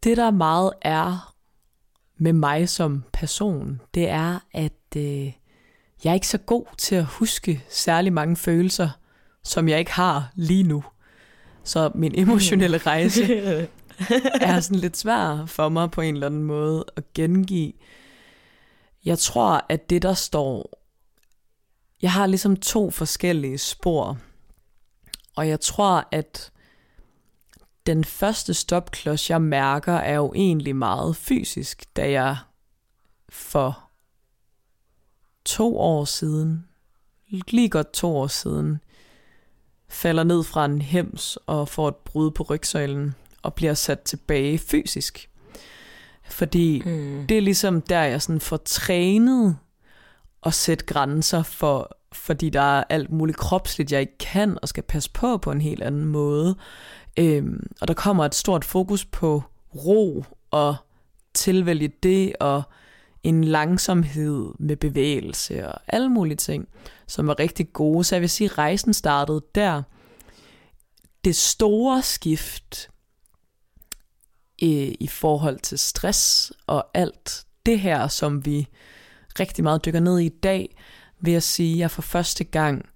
det 0.05 0.17
der 0.17 0.31
meget 0.31 0.73
er 0.83 1.35
med 2.19 2.33
mig 2.33 2.69
som 2.69 3.05
person, 3.13 3.81
det 3.95 4.09
er, 4.09 4.39
at 4.53 4.97
øh, 4.97 5.33
jeg 6.05 6.11
er 6.11 6.15
ikke 6.15 6.29
så 6.29 6.39
god 6.39 6.65
til 6.79 6.95
at 6.95 7.05
huske 7.05 7.65
særlig 7.69 8.13
mange 8.13 8.37
følelser, 8.37 8.89
som 9.43 9.69
jeg 9.69 9.79
ikke 9.79 9.93
har 9.93 10.31
lige 10.35 10.63
nu. 10.63 10.85
Så 11.65 11.91
min 11.95 12.19
emotionelle 12.23 12.79
rejse 12.79 13.23
er 14.41 14.61
sådan 14.61 14.79
lidt 14.79 14.97
svær 14.97 15.47
for 15.47 15.69
mig 15.69 15.91
på 15.91 16.01
en 16.01 16.15
eller 16.15 16.27
anden 16.27 16.43
måde 16.43 16.85
at 16.97 17.13
gengive. 17.15 17.73
Jeg 19.05 19.19
tror, 19.19 19.67
at 19.69 19.91
det 19.91 20.03
der 20.03 20.15
står... 20.15 20.83
Jeg 22.03 22.13
har 22.13 22.27
ligesom 22.27 22.57
to 22.57 22.91
forskellige 22.91 23.59
spor. 23.59 24.19
Og 25.37 25.49
jeg 25.49 25.61
tror, 25.61 26.09
at 26.13 26.53
den 27.87 28.05
første 28.05 28.55
stopklods, 28.55 29.31
jeg 29.31 29.43
mærker, 29.43 29.93
er 29.93 30.15
jo 30.15 30.33
egentlig 30.35 30.77
meget 30.77 31.17
fysisk, 31.17 31.85
da 31.97 32.11
jeg 32.11 32.37
for 33.29 33.83
to 35.45 35.79
år 35.79 36.05
siden, 36.05 36.67
lige 37.29 37.69
godt 37.69 37.93
to 37.93 38.17
år 38.17 38.27
siden, 38.27 38.81
falder 39.89 40.25
ned 40.25 40.45
fra 40.45 40.65
en 40.65 40.83
hems 40.83 41.39
og 41.47 41.69
får 41.69 41.89
et 41.89 41.97
brud 41.97 42.31
på 42.31 42.43
rygsøjlen 42.43 43.15
og 43.47 43.55
bliver 43.55 43.75
sat 43.75 44.01
tilbage 44.01 44.59
fysisk. 44.59 45.31
Fordi 46.31 46.83
mm. 46.87 47.27
det 47.29 47.37
er 47.37 47.43
ligesom 47.43 47.83
der, 47.83 48.03
jeg 48.03 48.23
sådan 48.23 48.41
får 48.41 48.57
trænet 48.57 49.57
at 50.47 50.55
sætte 50.55 50.85
grænser 50.85 51.43
for, 51.43 51.97
fordi 52.13 52.51
der 52.51 52.61
er 52.61 52.85
alt 52.89 53.13
muligt 53.13 53.39
kropsligt, 53.39 53.93
jeg 53.93 54.01
ikke 54.01 54.19
kan 54.19 54.59
og 54.63 54.69
skal 54.69 54.83
passe 54.83 55.11
på 55.11 55.39
på 55.39 55.51
en 55.51 55.61
helt 55.61 55.83
anden 55.83 56.05
måde. 56.05 56.57
Øhm, 57.19 57.67
og 57.81 57.89
der 57.89 57.95
kommer 57.95 58.25
et 58.25 58.35
stort 58.35 58.65
fokus 58.65 59.05
på 59.05 59.43
ro 59.75 60.25
og 60.51 60.77
tilvælge 61.35 61.89
det 62.03 62.33
og 62.41 62.63
en 63.23 63.45
langsomhed 63.45 64.53
med 64.59 64.77
bevægelse 64.77 65.69
og 65.69 65.81
alle 65.89 66.09
mulige 66.09 66.37
ting, 66.37 66.69
som 67.07 67.27
var 67.27 67.39
rigtig 67.39 67.73
gode. 67.73 68.05
Så 68.05 68.15
jeg 68.15 68.21
vil 68.21 68.31
sige, 68.31 68.51
at 68.51 68.59
rejsen 68.59 68.95
startede 68.95 69.43
der. 69.55 69.83
Det 71.25 71.37
store 71.37 72.03
skift 72.03 72.91
i, 74.59 74.97
i 75.01 75.07
forhold 75.07 75.59
til 75.59 75.79
stress 75.79 76.53
og 76.67 76.87
alt 76.95 77.45
det 77.67 77.81
her, 77.81 78.09
som 78.09 78.47
vi 78.47 78.69
rigtig 79.41 79.65
meget 79.65 79.85
dykker 79.85 80.01
ned 80.01 80.19
i 80.19 80.27
i 80.27 80.29
dag, 80.29 80.77
vil 81.21 81.33
jeg 81.33 81.43
sige, 81.43 81.75
at 81.75 81.79
jeg 81.79 81.91
for 81.91 82.03
første 82.03 82.45
gang, 82.45 82.89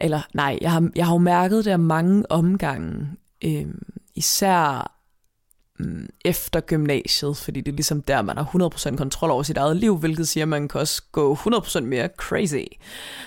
eller 0.00 0.20
nej, 0.34 0.58
jeg 0.60 0.72
har, 0.72 0.90
jeg 0.96 1.06
har 1.06 1.14
jo 1.14 1.18
mærket 1.18 1.64
det 1.64 1.70
af 1.70 1.78
mange 1.78 2.32
omgange, 2.32 3.08
øh, 3.44 3.66
især 4.14 4.92
mm, 5.78 6.08
efter 6.24 6.60
gymnasiet, 6.60 7.36
fordi 7.36 7.60
det 7.60 7.72
er 7.72 7.76
ligesom 7.76 8.02
der, 8.02 8.22
man 8.22 8.36
har 8.36 8.44
100% 8.92 8.96
kontrol 8.96 9.30
over 9.30 9.42
sit 9.42 9.56
eget 9.56 9.76
liv, 9.76 9.98
hvilket 9.98 10.28
siger, 10.28 10.44
at 10.44 10.48
man 10.48 10.68
kan 10.68 10.80
også 10.80 11.02
gå 11.12 11.34
100% 11.34 11.80
mere 11.80 12.08
crazy. 12.16 12.64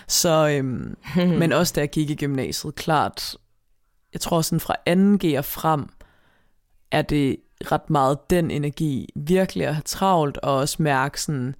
Så, 0.07 0.49
øhm, 0.49 0.97
men 1.39 1.51
også 1.51 1.73
da 1.75 1.79
jeg 1.79 1.89
gik 1.89 2.09
i 2.09 2.15
gymnasiet, 2.15 2.75
klart, 2.75 3.35
jeg 4.13 4.21
tror 4.21 4.41
sådan 4.41 4.59
fra 4.59 4.75
2G 4.89 5.37
og 5.37 5.45
frem, 5.45 5.89
er 6.91 7.01
det 7.01 7.37
ret 7.71 7.89
meget 7.89 8.29
den 8.29 8.51
energi, 8.51 9.09
virkelig 9.15 9.67
at 9.67 9.75
have 9.75 9.83
travlt, 9.85 10.37
og 10.37 10.55
også 10.55 10.83
mærke 10.83 11.21
sådan, 11.21 11.55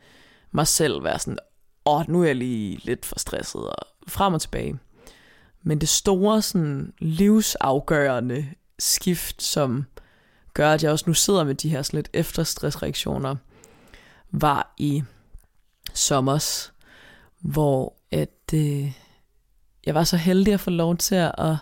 mig 0.52 0.68
selv 0.68 1.04
være 1.04 1.20
sådan, 1.20 1.40
åh, 1.86 2.00
oh, 2.00 2.10
nu 2.10 2.22
er 2.22 2.26
jeg 2.26 2.36
lige 2.36 2.80
lidt 2.84 3.06
for 3.06 3.20
stresset, 3.20 3.62
og 3.62 3.88
frem 4.08 4.34
og 4.34 4.42
tilbage. 4.42 4.80
Men 5.64 5.82
det 5.82 5.90
store 5.90 6.42
sådan 6.42 6.94
livsafgørende 7.00 8.48
skift, 8.80 9.42
som 9.42 9.86
gør, 10.54 10.72
at 10.72 10.84
jeg 10.84 10.92
også 10.92 11.06
nu 11.08 11.14
sidder 11.14 11.44
med 11.44 11.56
de 11.56 11.70
her 11.70 11.82
sådan 11.82 11.98
lidt 11.98 12.10
efterstressreaktioner, 12.14 13.36
var 14.32 14.74
i 14.78 15.04
sommers, 15.94 16.74
hvor 17.40 17.94
at, 18.12 18.54
øh, 18.54 18.92
jeg 19.86 19.96
var 19.96 20.04
så 20.04 20.18
heldig 20.18 20.54
at 20.54 20.60
få 20.60 20.70
lov 20.70 20.98
til 20.98 21.16
at 21.16 21.56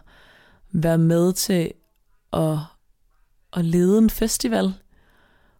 være 0.71 0.97
med 0.97 1.33
til 1.33 1.71
at, 2.33 2.57
at 3.53 3.65
lede 3.65 3.97
en 3.97 4.09
festival. 4.09 4.73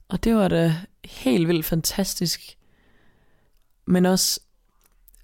Og 0.08 0.24
det 0.24 0.36
var 0.36 0.48
da 0.48 0.76
helt 1.06 1.48
vildt 1.48 1.66
fantastisk. 1.66 2.58
Men 3.86 4.06
også 4.06 4.40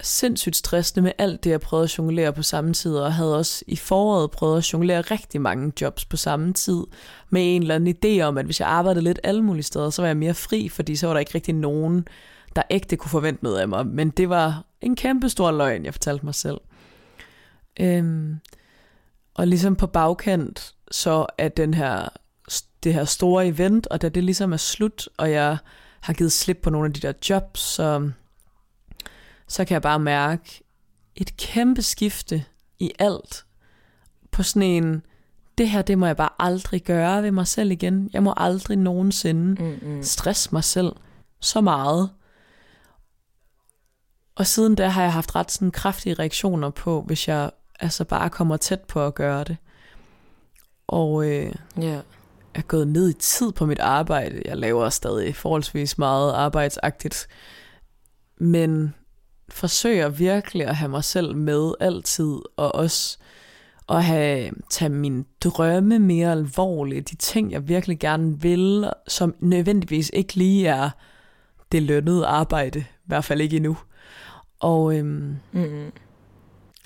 sindssygt 0.01 0.55
stressende 0.55 1.01
med 1.01 1.11
alt 1.17 1.43
det, 1.43 1.49
jeg 1.49 1.61
prøvede 1.61 1.83
at 1.83 1.97
jonglere 1.97 2.33
på 2.33 2.43
samme 2.43 2.73
tid, 2.73 2.95
og 2.95 3.13
havde 3.13 3.37
også 3.37 3.63
i 3.67 3.75
foråret 3.75 4.31
prøvet 4.31 4.57
at 4.57 4.73
jonglere 4.73 5.01
rigtig 5.01 5.41
mange 5.41 5.73
jobs 5.81 6.05
på 6.05 6.17
samme 6.17 6.53
tid, 6.53 6.83
med 7.29 7.55
en 7.55 7.61
eller 7.61 7.75
anden 7.75 7.95
idé 7.95 8.21
om, 8.21 8.37
at 8.37 8.45
hvis 8.45 8.59
jeg 8.59 8.67
arbejdede 8.67 9.03
lidt 9.03 9.19
alle 9.23 9.41
mulige 9.41 9.63
steder, 9.63 9.89
så 9.89 10.01
var 10.01 10.07
jeg 10.07 10.17
mere 10.17 10.33
fri, 10.33 10.69
fordi 10.69 10.95
så 10.95 11.07
var 11.07 11.13
der 11.13 11.19
ikke 11.19 11.35
rigtig 11.35 11.55
nogen, 11.55 12.07
der 12.55 12.61
ægte 12.69 12.95
kunne 12.95 13.09
forvente 13.09 13.43
noget 13.43 13.59
af 13.59 13.67
mig. 13.67 13.87
Men 13.87 14.09
det 14.09 14.29
var 14.29 14.65
en 14.81 14.95
kæmpe 14.95 15.29
stor 15.29 15.51
løgn, 15.51 15.85
jeg 15.85 15.93
fortalte 15.93 16.25
mig 16.25 16.35
selv. 16.35 16.61
Øhm, 17.79 18.39
og 19.33 19.47
ligesom 19.47 19.75
på 19.75 19.87
bagkant, 19.87 20.73
så 20.91 21.25
er 21.37 21.49
den 21.49 21.73
her, 21.73 22.09
det 22.83 22.93
her 22.93 23.05
store 23.05 23.47
event, 23.47 23.87
og 23.87 24.01
da 24.01 24.09
det 24.09 24.23
ligesom 24.23 24.53
er 24.53 24.57
slut, 24.57 25.09
og 25.17 25.31
jeg 25.31 25.57
har 25.99 26.13
givet 26.13 26.31
slip 26.31 26.59
på 26.63 26.69
nogle 26.69 26.87
af 26.87 26.93
de 26.93 26.99
der 26.99 27.13
jobs, 27.29 27.59
så 27.59 28.11
så 29.47 29.65
kan 29.65 29.73
jeg 29.73 29.81
bare 29.81 29.99
mærke 29.99 30.63
et 31.15 31.37
kæmpe 31.37 31.81
skifte 31.81 32.45
i 32.79 32.91
alt. 32.99 33.45
På 34.31 34.43
sådan 34.43 34.69
en, 34.69 35.01
det 35.57 35.69
her, 35.69 35.81
det 35.81 35.97
må 35.97 36.05
jeg 36.05 36.17
bare 36.17 36.29
aldrig 36.39 36.83
gøre 36.83 37.23
ved 37.23 37.31
mig 37.31 37.47
selv 37.47 37.71
igen. 37.71 38.09
Jeg 38.13 38.23
må 38.23 38.33
aldrig 38.37 38.77
nogensinde 38.77 39.63
mm-hmm. 39.63 40.03
stresse 40.03 40.49
mig 40.51 40.63
selv 40.63 40.91
så 41.39 41.61
meget. 41.61 42.09
Og 44.35 44.47
siden 44.47 44.75
da 44.75 44.87
har 44.87 45.03
jeg 45.03 45.13
haft 45.13 45.35
ret 45.35 45.51
sådan 45.51 45.71
kraftige 45.71 46.13
reaktioner 46.13 46.69
på, 46.69 47.01
hvis 47.01 47.27
jeg 47.27 47.51
altså 47.79 48.03
bare 48.03 48.29
kommer 48.29 48.57
tæt 48.57 48.81
på 48.81 49.05
at 49.05 49.15
gøre 49.15 49.43
det. 49.43 49.57
Og 50.87 51.25
øh, 51.25 51.53
yeah. 51.79 52.01
Er 52.55 52.61
gået 52.61 52.87
ned 52.87 53.09
i 53.09 53.13
tid 53.13 53.51
på 53.51 53.65
mit 53.65 53.79
arbejde. 53.79 54.41
Jeg 54.45 54.57
laver 54.57 54.89
stadig 54.89 55.35
forholdsvis 55.35 55.97
meget 55.97 56.33
arbejdsagtigt. 56.33 57.27
Men 58.37 58.93
forsøger 59.49 60.09
virkelig 60.09 60.67
at 60.67 60.75
have 60.75 60.89
mig 60.89 61.03
selv 61.03 61.35
med 61.35 61.73
altid, 61.79 62.39
og 62.57 62.75
også 62.75 63.17
at 63.89 64.03
have, 64.03 64.51
tage 64.69 64.89
mine 64.89 65.25
drømme 65.43 65.99
mere 65.99 66.31
alvorligt, 66.31 67.09
de 67.09 67.15
ting, 67.15 67.51
jeg 67.51 67.67
virkelig 67.67 67.99
gerne 67.99 68.41
vil, 68.41 68.89
som 69.07 69.35
nødvendigvis 69.39 70.11
ikke 70.13 70.35
lige 70.35 70.67
er 70.67 70.89
det 71.71 71.83
lønnede 71.83 72.25
arbejde, 72.25 72.79
i 72.79 73.05
hvert 73.05 73.25
fald 73.25 73.41
ikke 73.41 73.55
endnu. 73.55 73.77
Og 74.59 74.97
øhm, 74.97 75.35
mm. 75.51 75.91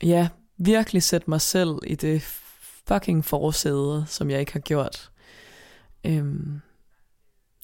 ja, 0.04 0.30
virkelig 0.58 1.04
sætte 1.04 1.30
mig 1.30 1.42
selv 1.42 1.76
i 1.88 1.96
det 1.96 2.22
fucking 2.88 3.26
forsæde, 3.26 4.06
som 4.08 4.30
jeg 4.30 4.40
ikke 4.40 4.54
har 4.54 4.60
gjort. 4.60 5.10
Øhm, 6.08 6.62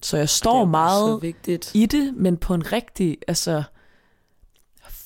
så 0.02 0.16
jeg 0.16 0.28
står 0.28 0.64
meget 0.64 1.34
i 1.74 1.86
det, 1.86 2.14
men 2.16 2.36
på 2.36 2.54
en 2.54 2.72
rigtig, 2.72 3.18
altså 3.28 3.62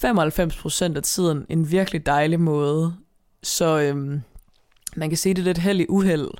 95% 0.04 0.96
af 0.96 1.02
tiden 1.02 1.46
en 1.48 1.70
virkelig 1.70 2.06
dejlig 2.06 2.40
måde. 2.40 2.94
Så 3.42 3.80
øhm, 3.80 4.20
man 4.96 5.10
kan 5.10 5.16
se 5.16 5.34
det 5.34 5.44
lidt 5.44 5.58
held 5.58 5.80
i 5.80 5.86
uheld, 5.88 6.30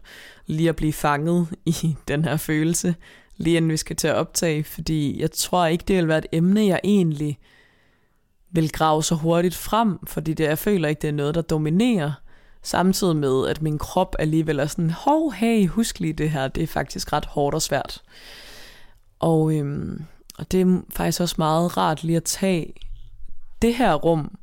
lige 0.47 0.69
at 0.69 0.77
blive 0.77 0.93
fanget 0.93 1.49
i 1.67 1.97
den 2.09 2.25
her 2.25 2.37
følelse, 2.37 2.95
lige 3.37 3.57
inden 3.57 3.71
vi 3.71 3.77
skal 3.77 3.97
til 3.97 4.09
at 4.09 4.15
optage, 4.15 4.65
fordi 4.65 5.21
jeg 5.21 5.31
tror 5.31 5.67
ikke, 5.67 5.85
det 5.89 5.97
vil 5.97 6.09
være 6.09 6.19
et 6.19 6.27
emne, 6.33 6.67
jeg 6.67 6.81
egentlig 6.85 7.39
vil 8.51 8.73
grave 8.73 9.03
så 9.03 9.15
hurtigt 9.15 9.55
frem, 9.55 10.07
fordi 10.07 10.35
det, 10.35 10.45
jeg 10.45 10.59
føler 10.59 10.89
ikke, 10.89 11.03
det 11.03 11.09
er 11.09 11.13
noget, 11.13 11.35
der 11.35 11.43
dominerer, 11.43 12.13
samtidig 12.62 13.16
med, 13.16 13.49
at 13.49 13.62
min 13.62 13.79
krop 13.79 14.16
alligevel 14.18 14.59
er 14.59 14.66
sådan, 14.66 14.90
hov, 14.90 15.33
hey, 15.33 15.68
husk 15.68 16.01
lige 16.01 16.12
det 16.12 16.31
her, 16.31 16.49
det 16.49 16.62
er 16.62 16.66
faktisk 16.66 17.12
ret 17.12 17.27
hårdt 17.27 17.55
og 17.55 17.62
svært. 17.62 18.03
Og, 19.18 19.55
øhm, 19.55 20.05
og 20.38 20.53
det 20.53 20.61
er 20.61 20.81
faktisk 20.90 21.21
også 21.21 21.35
meget 21.38 21.77
rart 21.77 22.05
lige 22.05 22.16
at 22.16 22.25
tage 22.25 22.73
det 23.62 23.75
her 23.75 23.94
rum 23.94 24.38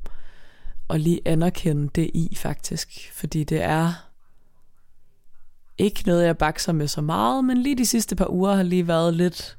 og 0.88 0.99
lige 0.99 1.21
anerkende 1.25 1.89
det 1.95 2.12
i 2.13 2.36
faktisk, 2.36 3.12
fordi 3.13 3.43
det 3.43 3.62
er 3.62 3.93
ikke 5.78 6.04
noget, 6.06 6.25
jeg 6.25 6.38
bakser 6.38 6.73
med 6.73 6.88
så 6.88 7.01
meget, 7.01 7.45
men 7.45 7.58
lige 7.58 7.78
de 7.78 7.86
sidste 7.86 8.15
par 8.15 8.32
uger 8.32 8.54
har 8.54 8.63
lige 8.63 8.88
været 8.88 9.13
lidt, 9.13 9.58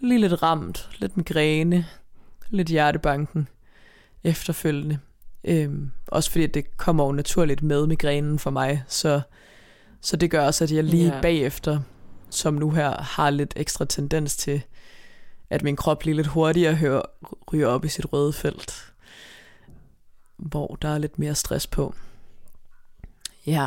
lige 0.00 0.20
lidt 0.20 0.42
ramt, 0.42 0.88
lidt 0.98 1.16
migræne, 1.16 1.86
lidt 2.50 2.68
hjertebanken 2.68 3.48
efterfølgende. 4.24 4.98
Øhm, 5.44 5.90
også 6.06 6.30
fordi 6.30 6.46
det 6.46 6.76
kommer 6.76 7.04
jo 7.04 7.12
naturligt 7.12 7.62
med 7.62 7.86
migrænen 7.86 8.38
for 8.38 8.50
mig, 8.50 8.84
så, 8.88 9.20
så 10.00 10.16
det 10.16 10.30
gør 10.30 10.46
også, 10.46 10.64
at 10.64 10.72
jeg 10.72 10.84
lige 10.84 11.10
yeah. 11.10 11.22
bagefter, 11.22 11.80
som 12.30 12.54
nu 12.54 12.70
her, 12.70 13.02
har 13.02 13.30
lidt 13.30 13.52
ekstra 13.56 13.84
tendens 13.84 14.36
til 14.36 14.62
at 15.50 15.62
min 15.62 15.76
krop 15.76 16.04
lige 16.04 16.14
lidt 16.14 16.26
hurtigere 16.26 16.74
hører, 16.74 17.02
ryger 17.52 17.66
op 17.66 17.84
i 17.84 17.88
sit 17.88 18.12
røde 18.12 18.32
felt, 18.32 18.92
hvor 20.36 20.78
der 20.82 20.88
er 20.88 20.98
lidt 20.98 21.18
mere 21.18 21.34
stress 21.34 21.66
på. 21.66 21.94
Ja. 23.46 23.66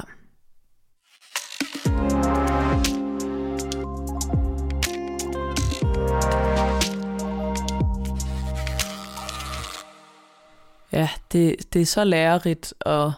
Ja, 10.91 11.09
det, 11.31 11.73
det 11.73 11.81
er 11.81 11.85
så 11.85 12.03
lærerigt, 12.03 12.73
og 12.79 13.13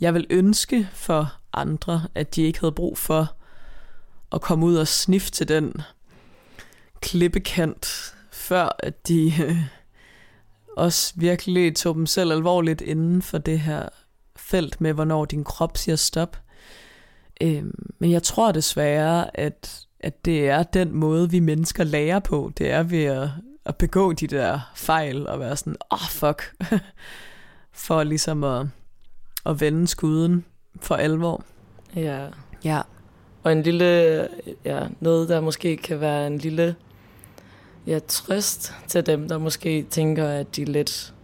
jeg 0.00 0.14
vil 0.14 0.26
ønske 0.30 0.88
for 0.92 1.32
andre, 1.52 2.02
at 2.14 2.36
de 2.36 2.42
ikke 2.42 2.60
havde 2.60 2.72
brug 2.72 2.98
for 2.98 3.34
at 4.32 4.40
komme 4.40 4.66
ud 4.66 4.76
og 4.76 4.88
sniffe 4.88 5.30
til 5.30 5.48
den 5.48 5.82
klippekant, 7.00 8.14
før 8.32 8.76
at 8.78 9.08
de 9.08 9.32
øh, 9.44 9.56
også 10.76 11.12
virkelig 11.16 11.76
tog 11.76 11.94
dem 11.94 12.06
selv 12.06 12.32
alvorligt 12.32 12.80
inden 12.80 13.22
for 13.22 13.38
det 13.38 13.60
her 13.60 13.88
felt 14.36 14.80
med, 14.80 14.92
hvornår 14.92 15.24
din 15.24 15.44
krop 15.44 15.76
siger 15.76 15.96
stop. 15.96 16.36
Øh, 17.40 17.64
men 17.98 18.10
jeg 18.10 18.22
tror 18.22 18.52
desværre, 18.52 19.40
at, 19.40 19.86
at 20.00 20.24
det 20.24 20.48
er 20.48 20.62
den 20.62 20.94
måde, 20.94 21.30
vi 21.30 21.40
mennesker 21.40 21.84
lærer 21.84 22.18
på. 22.18 22.52
Det 22.58 22.70
er 22.70 22.82
ved 22.82 23.04
at, 23.04 23.28
at 23.68 23.76
begå 23.76 24.12
de 24.12 24.26
der 24.26 24.60
fejl 24.74 25.26
og 25.26 25.40
være 25.40 25.56
sådan, 25.56 25.76
åh 25.90 26.02
oh, 26.02 26.08
fuck, 26.08 26.54
for 27.86 28.02
ligesom 28.02 28.44
at, 28.44 28.66
at 29.46 29.60
vende 29.60 29.86
skuden 29.86 30.44
for 30.80 30.94
alvor. 30.94 31.44
Ja. 31.96 32.26
Ja. 32.64 32.80
Og 33.42 33.52
en 33.52 33.62
lille, 33.62 34.28
ja, 34.64 34.86
noget 35.00 35.28
der 35.28 35.40
måske 35.40 35.76
kan 35.76 36.00
være 36.00 36.26
en 36.26 36.38
lille 36.38 36.76
ja, 37.86 37.98
trøst 38.08 38.74
til 38.86 39.06
dem, 39.06 39.28
der 39.28 39.38
måske 39.38 39.82
tænker, 39.82 40.28
at 40.28 40.56
de 40.56 40.64
lidt 40.64 41.14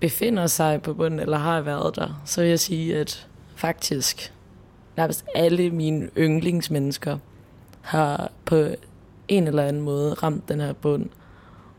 befinder 0.00 0.46
sig 0.46 0.82
på 0.82 0.94
bunden, 0.94 1.20
eller 1.20 1.38
har 1.38 1.60
været 1.60 1.96
der, 1.96 2.22
så 2.24 2.40
vil 2.40 2.50
jeg 2.50 2.60
sige, 2.60 2.96
at 2.96 3.28
faktisk 3.56 4.32
nærmest 4.96 5.24
alle 5.34 5.70
mine 5.70 6.08
yndlingsmennesker 6.18 7.18
har 7.80 8.30
på 8.44 8.66
en 9.28 9.46
eller 9.46 9.62
anden 9.62 9.82
måde 9.82 10.14
ramt 10.14 10.48
den 10.48 10.60
her 10.60 10.72
bund. 10.72 11.10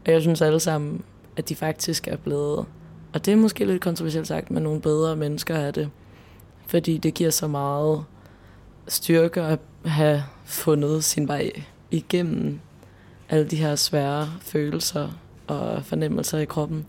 Og 0.05 0.11
jeg 0.11 0.21
synes 0.21 0.41
alle 0.41 0.59
sammen, 0.59 1.03
at 1.37 1.49
de 1.49 1.55
faktisk 1.55 2.07
er 2.07 2.15
blevet, 2.15 2.65
og 3.13 3.25
det 3.25 3.31
er 3.31 3.35
måske 3.35 3.65
lidt 3.65 3.81
kontroversielt 3.81 4.27
sagt, 4.27 4.51
men 4.51 4.63
nogle 4.63 4.81
bedre 4.81 5.15
mennesker 5.15 5.55
er 5.55 5.71
det. 5.71 5.89
Fordi 6.67 6.97
det 6.97 7.13
giver 7.13 7.29
så 7.29 7.47
meget 7.47 8.03
styrke 8.87 9.41
at 9.41 9.59
have 9.85 10.23
fundet 10.45 11.03
sin 11.03 11.27
vej 11.27 11.51
igennem 11.91 12.59
alle 13.29 13.45
de 13.45 13.55
her 13.55 13.75
svære 13.75 14.29
følelser 14.41 15.09
og 15.47 15.85
fornemmelser 15.85 16.37
i 16.37 16.45
kroppen. 16.45 16.85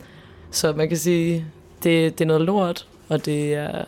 Så 0.50 0.72
man 0.72 0.88
kan 0.88 0.98
sige, 0.98 1.46
det, 1.82 2.18
det 2.18 2.24
er 2.24 2.28
noget 2.28 2.42
lort, 2.42 2.88
og 3.08 3.24
det 3.24 3.54
er 3.54 3.84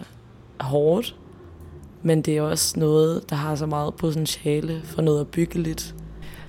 hårdt, 0.61 1.17
men 2.03 2.23
det 2.23 2.37
er 2.37 2.43
også 2.43 2.81
noget, 2.81 3.31
der 3.31 3.37
har 3.37 3.55
så 3.55 3.67
meget 3.67 3.95
potentiale 3.95 4.81
for 4.85 5.03
noget 5.03 5.21
at 5.21 5.29
bygge 5.29 5.63
lidt. 5.63 5.95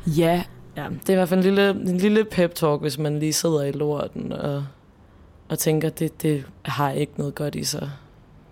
Ja. 0.07 0.43
Ja, 0.79 0.89
det 0.89 1.09
er 1.09 1.13
i 1.13 1.15
hvert 1.15 1.29
fald 1.29 1.39
en 1.39 1.43
lille, 1.43 1.69
en 1.69 1.97
lille 1.97 2.25
pep-talk, 2.25 2.81
hvis 2.81 2.97
man 2.97 3.19
lige 3.19 3.33
sidder 3.33 3.63
i 3.63 3.71
lorten 3.71 4.31
og, 4.31 4.65
og 5.49 5.59
tænker, 5.59 5.89
det, 5.89 6.21
det 6.21 6.45
har 6.65 6.91
ikke 6.91 7.13
noget 7.17 7.35
godt 7.35 7.55
i 7.55 7.63
sig. 7.63 7.91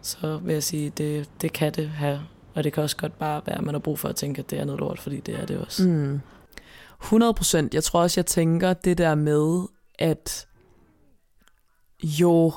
Så 0.02 0.38
vil 0.38 0.54
jeg 0.54 0.64
sige, 0.64 0.90
det, 0.90 1.30
det 1.42 1.54
kan 1.54 1.74
det 1.74 1.90
have. 1.90 2.22
Og 2.54 2.64
det 2.64 2.74
kan 2.74 2.84
også 2.84 2.98
godt 2.98 3.20
bare 3.20 3.42
være, 3.46 3.58
at 3.58 3.64
man 3.64 3.74
har 3.74 3.80
brug 3.80 4.00
for 4.00 4.10
at 4.10 4.16
tænke, 4.16 4.40
at 4.40 4.50
det 4.50 4.60
er 4.60 4.66
noget 4.66 4.80
lort, 4.80 5.00
fordi 5.00 5.20
det 5.20 5.36
er 5.40 5.46
det 5.46 5.58
også. 5.58 5.88
Mm. 5.88 6.20
100 7.02 7.34
procent. 7.34 7.74
Jeg 7.74 7.84
tror 7.84 8.02
også, 8.02 8.20
jeg 8.20 8.26
tænker 8.26 8.74
det 8.74 8.98
der 8.98 9.16
med, 9.16 9.68
at 10.00 10.48
jo 12.04 12.54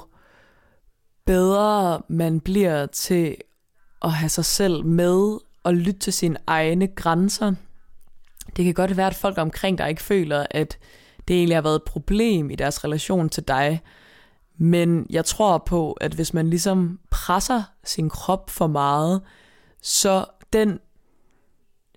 bedre 1.27 2.03
man 2.09 2.41
bliver 2.41 2.87
til 2.87 3.37
at 4.03 4.13
have 4.13 4.29
sig 4.29 4.45
selv 4.45 4.85
med 4.85 5.39
og 5.63 5.75
lytte 5.75 6.01
til 6.01 6.13
sine 6.13 6.37
egne 6.47 6.87
grænser. 6.87 7.55
Det 8.57 8.65
kan 8.65 8.75
godt 8.75 8.97
være, 8.97 9.07
at 9.07 9.15
folk 9.15 9.39
omkring 9.39 9.79
dig 9.79 9.89
ikke 9.89 10.03
føler, 10.03 10.47
at 10.51 10.79
det 11.29 11.37
egentlig 11.37 11.57
har 11.57 11.63
været 11.63 11.77
et 11.77 11.83
problem 11.83 12.51
i 12.51 12.55
deres 12.55 12.85
relation 12.85 13.29
til 13.29 13.49
dig. 13.49 13.81
Men 14.57 15.07
jeg 15.11 15.25
tror 15.25 15.59
på, 15.59 15.93
at 15.93 16.15
hvis 16.15 16.35
man 16.35 16.51
ligesom 16.51 17.01
presser 17.11 17.63
sin 17.85 18.11
krop 18.11 18.51
for 18.51 18.67
meget, 18.67 19.23
så 19.83 20.25
den 20.53 20.79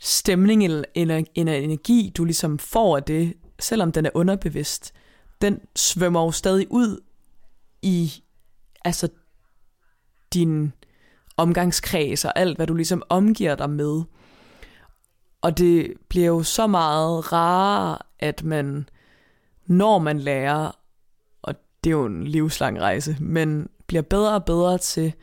stemning 0.02 0.66
eller 0.96 1.24
energi, 1.36 2.12
du 2.18 2.26
ligesom 2.26 2.60
får 2.60 2.98
af 2.98 3.04
det, 3.04 3.34
selvom 3.60 3.92
den 3.92 4.06
er 4.06 4.10
underbevidst, 4.14 4.94
den 5.42 5.60
svømmer 5.76 6.22
jo 6.24 6.32
stadig 6.32 6.68
ud 6.70 7.00
i 7.82 8.24
altså 8.86 9.08
din 10.34 10.74
omgangskreds 11.38 12.26
og 12.26 12.40
alt, 12.40 12.58
hvad 12.58 12.68
du 12.68 12.74
ligesom 12.74 13.04
omgiver 13.10 13.56
dig 13.56 13.70
med. 13.70 14.04
Og 15.44 15.58
det 15.58 15.94
bliver 16.10 16.28
jo 16.28 16.44
så 16.44 16.68
meget 16.68 17.34
rarere, 17.34 17.98
at 18.20 18.44
man, 18.44 18.90
når 19.66 20.00
man 20.00 20.20
lærer, 20.20 20.72
og 21.42 21.56
det 21.84 21.90
er 21.90 21.92
jo 21.92 22.06
en 22.06 22.24
livslang 22.24 22.82
rejse, 22.82 23.18
men 23.20 23.70
bliver 23.88 24.02
bedre 24.02 24.34
og 24.34 24.46
bedre 24.46 24.78
til 24.78 25.14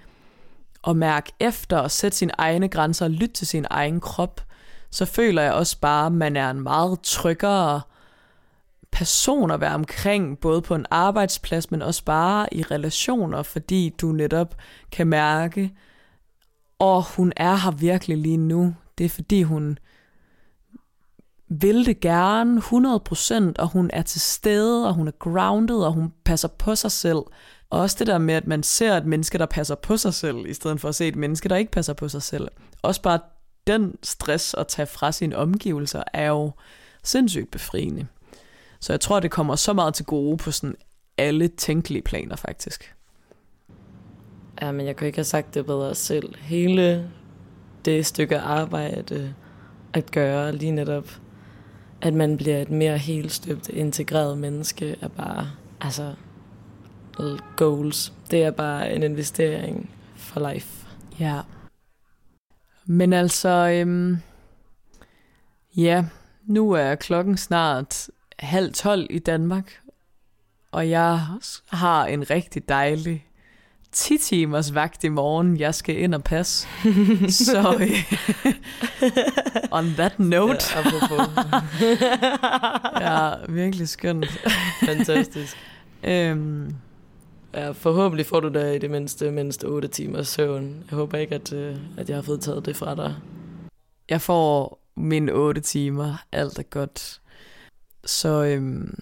at 0.87 0.97
mærke 0.97 1.33
efter 1.41 1.79
og 1.79 1.91
sætte 1.91 2.19
sine 2.19 2.33
egne 2.39 2.69
grænser 2.69 3.05
og 3.05 3.11
lytte 3.11 3.35
til 3.35 3.47
sin 3.47 3.67
egen 3.71 4.01
krop, 4.01 4.41
så 4.91 5.05
føler 5.05 5.43
jeg 5.43 5.53
også 5.53 5.81
bare, 5.81 6.07
at 6.07 6.13
man 6.13 6.37
er 6.37 6.51
en 6.51 6.61
meget 6.61 7.01
tryggere 7.03 7.81
person 8.93 9.51
at 9.51 9.61
være 9.61 9.75
omkring, 9.75 10.39
både 10.41 10.63
på 10.63 10.75
en 10.75 10.87
arbejdsplads, 10.91 11.71
men 11.71 11.83
også 11.83 12.05
bare 12.05 12.55
i 12.55 12.63
relationer, 12.63 13.43
fordi 13.43 13.95
du 14.01 14.13
netop 14.13 14.55
kan 14.93 15.07
mærke, 15.07 15.73
og 16.79 17.05
hun 17.17 17.33
er 17.37 17.57
her 17.57 17.71
virkelig 17.71 18.19
lige 18.19 18.37
nu. 18.37 18.75
Det 18.99 19.05
er 19.05 19.09
fordi 19.09 19.43
hun 19.43 19.79
vil 21.51 21.87
det 21.87 22.01
gerne 22.01 22.61
100%, 22.61 23.53
og 23.59 23.69
hun 23.69 23.91
er 23.93 24.03
til 24.03 24.21
stede, 24.21 24.89
og 24.89 24.95
hun 24.95 25.09
er 25.09 25.13
grounded, 25.19 25.77
og 25.77 25.93
hun 25.93 26.13
passer 26.25 26.49
på 26.49 26.75
sig 26.75 26.93
selv. 26.93 27.19
Og 27.71 27.81
også 27.81 27.97
det 27.99 28.07
der 28.07 28.19
med, 28.19 28.35
at 28.35 28.47
man 28.47 28.63
ser 28.63 28.97
et 28.97 29.07
menneske, 29.07 29.39
der 29.39 29.47
passer 29.47 29.75
på 29.75 29.97
sig 29.97 30.15
selv, 30.15 30.47
i 30.47 30.55
stedet 30.55 30.81
for 30.81 30.89
at 30.89 30.95
se 30.95 31.09
et 31.09 31.17
menneske, 31.17 31.49
der 31.49 31.57
ikke 31.57 31.71
passer 31.71 31.93
på 31.93 32.09
sig 32.09 32.23
selv. 32.23 32.49
Også 32.83 33.03
bare 33.03 33.19
den 33.67 33.95
stress 34.03 34.55
at 34.55 34.67
tage 34.67 34.87
fra 34.87 35.13
sine 35.13 35.37
omgivelser, 35.37 36.03
er 36.13 36.29
jo 36.29 36.51
sindssygt 37.03 37.51
befriende. 37.51 38.07
Så 38.81 38.93
jeg 38.93 39.01
tror, 39.01 39.21
det 39.21 39.31
kommer 39.31 39.57
så 39.57 39.73
meget 39.73 39.95
til 39.95 40.05
gode 40.05 40.37
på 40.37 40.51
sådan 40.51 40.77
alle 41.19 41.49
tænkelige 41.49 42.03
planer, 42.03 42.37
faktisk. 42.37 42.95
Ja, 44.63 44.73
men 44.73 44.87
jeg 44.87 44.97
kunne 44.97 45.07
ikke 45.07 45.19
have 45.19 45.25
sagt 45.25 45.55
det 45.55 45.67
bedre 45.67 45.95
selv. 45.95 46.35
Hele 46.39 47.11
det 47.85 48.07
stykke 48.07 48.39
arbejde 48.39 49.35
at 49.93 50.11
gøre 50.11 50.53
lige 50.53 50.73
netop, 50.73 51.09
at 52.03 52.15
man 52.15 52.37
bliver 52.37 52.59
et 52.59 52.71
mere 52.71 52.99
helstøbt, 52.99 53.69
integreret 53.69 54.39
menneske, 54.39 54.97
er 55.01 55.09
bare, 55.09 55.51
altså, 55.81 56.15
goals. 57.57 58.13
Det 58.31 58.45
er 58.45 58.51
bare 58.51 58.93
en 58.93 59.03
investering 59.03 59.91
for 60.17 60.53
life. 60.53 60.87
Ja. 61.21 61.41
Men 62.87 63.13
altså, 63.13 63.49
øhm, 63.49 64.17
ja, 65.77 66.05
nu 66.45 66.73
er 66.73 66.95
klokken 66.95 67.37
snart 67.37 68.09
halv 68.39 68.73
tolv 68.73 69.07
i 69.11 69.19
Danmark, 69.19 69.81
og 70.73 70.91
jeg 70.91 71.21
har 71.69 72.07
en 72.07 72.31
rigtig 72.31 72.69
dejlig 72.69 73.27
10 73.93 74.19
timers 74.19 74.75
vagt 74.75 75.05
i 75.05 75.09
morgen, 75.09 75.61
jeg 75.61 75.75
skal 75.75 75.99
ind 75.99 76.15
og 76.15 76.25
passe. 76.25 76.69
Så 77.45 77.75
øh, 77.81 78.53
on 79.71 79.85
that 79.85 80.19
note. 80.19 80.65
Ja, 83.01 83.01
ja 83.31 83.35
virkelig 83.49 83.89
skønt. 83.89 84.27
Fantastisk. 84.85 85.57
øhm, 86.05 86.75
ja, 87.55 87.71
forhåbentlig 87.71 88.27
får 88.27 88.41
du 88.41 88.49
da 88.49 88.73
i 88.73 88.79
det 88.79 88.91
mindste 88.91 89.31
mindst 89.31 89.65
8 89.65 89.89
timers 89.89 90.29
søvn. 90.29 90.85
Jeg 90.91 90.97
håber 90.97 91.19
ikke, 91.19 91.35
at, 91.35 91.53
øh, 91.53 91.77
at 91.97 92.09
jeg 92.09 92.17
har 92.17 92.23
fået 92.23 92.41
taget 92.41 92.67
det 92.67 92.77
fra 92.77 92.95
dig. 92.95 93.15
Jeg 94.11 94.21
får 94.21 94.81
mine 94.97 95.33
8 95.33 95.61
timer. 95.61 96.25
Alt 96.33 96.59
er 96.59 96.63
godt. 96.63 97.21
Så 98.05 98.45
øhm, 98.45 98.99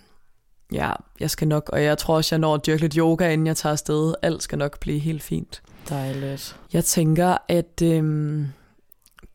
ja, 0.73 0.93
jeg 1.21 1.31
skal 1.31 1.49
nok, 1.49 1.71
og 1.73 1.83
jeg 1.83 1.99
tror 1.99 2.17
også, 2.17 2.35
jeg 2.35 2.41
når 2.41 2.55
at 2.55 2.67
dyrke 2.67 2.81
lidt 2.81 2.95
yoga, 2.95 3.33
inden 3.33 3.47
jeg 3.47 3.57
tager 3.57 3.73
afsted. 3.73 4.15
Alt 4.23 4.43
skal 4.43 4.59
nok 4.59 4.81
blive 4.81 4.99
helt 4.99 5.23
fint. 5.23 5.63
Dejligt. 5.89 6.57
Jeg 6.73 6.85
tænker, 6.85 7.37
at 7.49 7.83
øhm, 7.83 8.49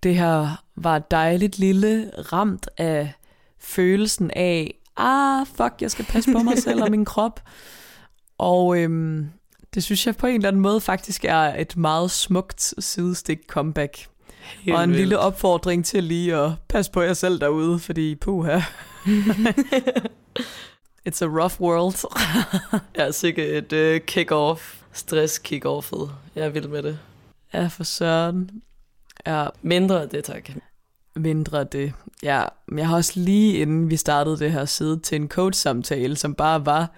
det 0.04 0.16
her 0.16 0.64
var 0.76 1.00
dejligt 1.00 1.60
lille 1.60 2.12
ramt 2.34 2.70
af 2.78 3.14
følelsen 3.60 4.32
af, 4.32 4.80
ah, 4.98 5.46
fuck, 5.48 5.74
jeg 5.82 5.92
skal 5.92 6.06
passe 6.06 6.34
på 6.34 6.40
mig 6.40 6.58
selv 6.58 6.84
og 6.84 6.92
min 6.92 7.06
krop. 7.06 7.42
Og 8.38 8.78
øhm, 8.78 9.30
det 9.74 9.84
synes 9.84 10.06
jeg 10.06 10.16
på 10.16 10.28
en 10.28 10.36
eller 10.36 10.48
anden 10.48 10.62
måde 10.62 10.82
faktisk 10.82 11.26
er 11.26 11.56
et 11.56 11.78
meget 11.78 12.12
smukt 12.12 12.74
sidestik 12.80 13.40
comeback. 13.48 14.08
Helt 14.60 14.76
og 14.76 14.84
en 14.84 14.90
vildt. 14.90 15.00
lille 15.00 15.20
opfordring 15.20 15.86
til 15.86 16.04
lige 16.04 16.36
at 16.36 16.52
passe 16.70 16.92
på 16.92 17.02
jer 17.02 17.14
selv 17.14 17.40
derude, 17.40 17.80
fordi 17.80 18.16
puha. 18.16 18.62
It's 21.10 21.22
a 21.22 21.28
rough 21.28 21.62
world. 21.62 21.96
ja, 22.98 23.12
sikkert 23.12 23.74
et 23.74 23.96
uh, 23.96 24.06
kick-off. 24.06 24.82
Stress 24.94 25.40
kick-offet. 25.40 26.12
Jeg 26.36 26.46
er 26.46 26.50
vild 26.50 26.68
med 26.68 26.84
det. 26.84 27.00
Ja, 27.54 27.68
for 27.68 27.84
søren. 27.84 28.50
Ja. 29.28 29.48
Mindre 29.62 30.02
af 30.02 30.10
det, 30.10 30.24
tak. 30.24 30.50
Mindre 31.16 31.60
af 31.60 31.68
det. 31.68 31.94
Ja, 32.24 32.44
jeg 32.76 32.88
har 32.88 32.96
også 32.96 33.20
lige 33.20 33.58
inden 33.58 33.90
vi 33.90 33.98
startede 33.98 34.40
det 34.40 34.52
her 34.52 34.66
siddet 34.66 35.04
til 35.04 35.16
en 35.16 35.28
coach-samtale, 35.28 36.16
som 36.16 36.36
bare 36.36 36.66
var 36.66 36.92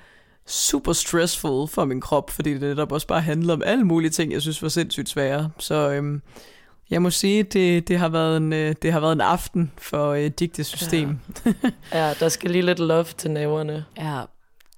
super 0.48 0.94
stressful 0.94 1.68
for 1.68 1.86
min 1.86 2.02
krop, 2.02 2.30
fordi 2.30 2.54
det 2.54 2.62
netop 2.62 2.92
også 2.92 3.08
bare 3.08 3.22
handlede 3.22 3.54
om 3.54 3.62
alle 3.66 3.84
mulige 3.84 4.12
ting, 4.12 4.32
jeg 4.32 4.42
synes 4.42 4.62
var 4.62 4.70
sindssygt 4.70 5.10
svære. 5.10 5.50
Så 5.60 5.92
øhm, 5.92 6.22
Jeg 6.90 7.02
må 7.02 7.10
sige, 7.10 7.44
det, 7.44 7.88
det, 7.88 8.00
har, 8.00 8.10
været 8.10 8.38
en, 8.38 8.54
øh, 8.54 8.76
det 8.82 8.92
har 8.92 9.00
været 9.00 9.12
en 9.12 9.22
aften 9.22 9.72
for 9.78 10.12
øh, 10.12 10.28
digtesystem. 10.28 11.20
Ja. 11.46 11.52
ja, 12.08 12.14
der 12.20 12.30
skal 12.30 12.52
lige 12.52 12.62
lidt 12.62 12.80
love 12.80 13.04
til 13.04 13.32
næverne. 13.32 13.86
Ja, 13.98 14.22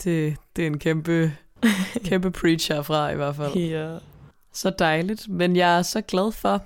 det, 0.04 0.38
det 0.56 0.64
er 0.64 0.68
en 0.68 0.80
kæmpe, 0.80 1.32
kæmpe 2.06 2.32
preacher 2.32 2.82
fra 2.82 3.10
i 3.10 3.16
hvert 3.16 3.36
fald. 3.36 3.54
Ja. 3.54 3.98
Så 4.54 4.70
dejligt, 4.70 5.30
men 5.30 5.56
jeg 5.56 5.78
er 5.78 5.82
så 5.82 6.02
glad 6.02 6.32
for 6.32 6.64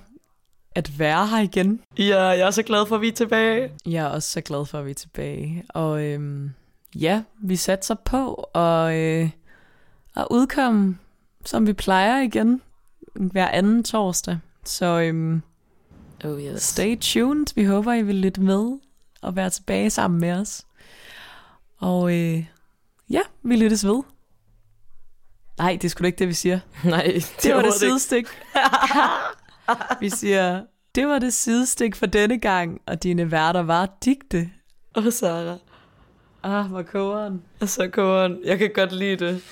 at 0.74 0.98
være 0.98 1.26
her 1.26 1.38
igen. 1.38 1.80
Ja, 1.98 2.22
jeg 2.22 2.46
er 2.46 2.50
så 2.50 2.62
glad 2.62 2.86
for, 2.86 2.94
at 2.94 3.00
vi 3.00 3.08
er 3.08 3.12
tilbage. 3.12 3.70
Jeg 3.86 4.04
er 4.04 4.08
også 4.08 4.30
så 4.30 4.40
glad 4.40 4.66
for, 4.66 4.78
at 4.78 4.86
vi 4.86 4.90
er 4.90 4.94
tilbage. 4.94 5.64
Og 5.68 6.04
øhm, 6.04 6.50
ja, 6.94 7.22
vi 7.42 7.56
satser 7.56 7.94
på 7.94 8.34
at, 8.34 8.94
øh, 8.94 9.30
at 10.16 10.26
udkomme, 10.30 10.98
som 11.44 11.66
vi 11.66 11.72
plejer 11.72 12.22
igen, 12.22 12.62
hver 13.14 13.48
anden 13.48 13.84
torsdag. 13.84 14.38
Så 14.64 15.00
øhm, 15.00 15.42
Oh 16.24 16.40
yes. 16.42 16.62
stay 16.62 16.98
tuned. 17.00 17.46
Vi 17.54 17.64
håber, 17.64 17.92
I 17.92 18.02
vil 18.02 18.14
lytte 18.14 18.40
med 18.40 18.78
og 19.22 19.36
være 19.36 19.50
tilbage 19.50 19.90
sammen 19.90 20.20
med 20.20 20.32
os. 20.32 20.66
Og 21.78 22.12
øh, 22.18 22.44
ja, 23.10 23.20
vi 23.42 23.56
lyttes 23.56 23.86
ved. 23.86 24.02
Nej, 25.58 25.72
det 25.72 25.84
er 25.84 25.88
sgu 25.88 26.02
da 26.02 26.06
ikke 26.06 26.18
det, 26.18 26.28
vi 26.28 26.32
siger. 26.34 26.60
Nej, 26.84 27.02
det, 27.14 27.36
Det 27.42 27.54
var 27.54 27.62
det 27.62 27.74
sidestik. 27.74 28.26
vi 30.00 30.10
siger, 30.10 30.62
det 30.94 31.06
var 31.08 31.18
det 31.18 31.32
sidestik 31.34 31.96
for 31.96 32.06
denne 32.06 32.38
gang, 32.38 32.80
og 32.86 33.02
dine 33.02 33.30
værter 33.30 33.62
var 33.62 33.88
digte. 34.04 34.50
Og 34.94 35.12
Sarah. 35.12 35.56
Ah, 36.42 36.66
hvor 36.66 36.82
kogeren. 36.82 37.42
Og 37.60 37.68
så 37.68 37.88
Kåren. 37.88 38.38
Jeg 38.44 38.58
kan 38.58 38.70
godt 38.74 38.92
lide 38.92 39.26
det. 39.26 39.42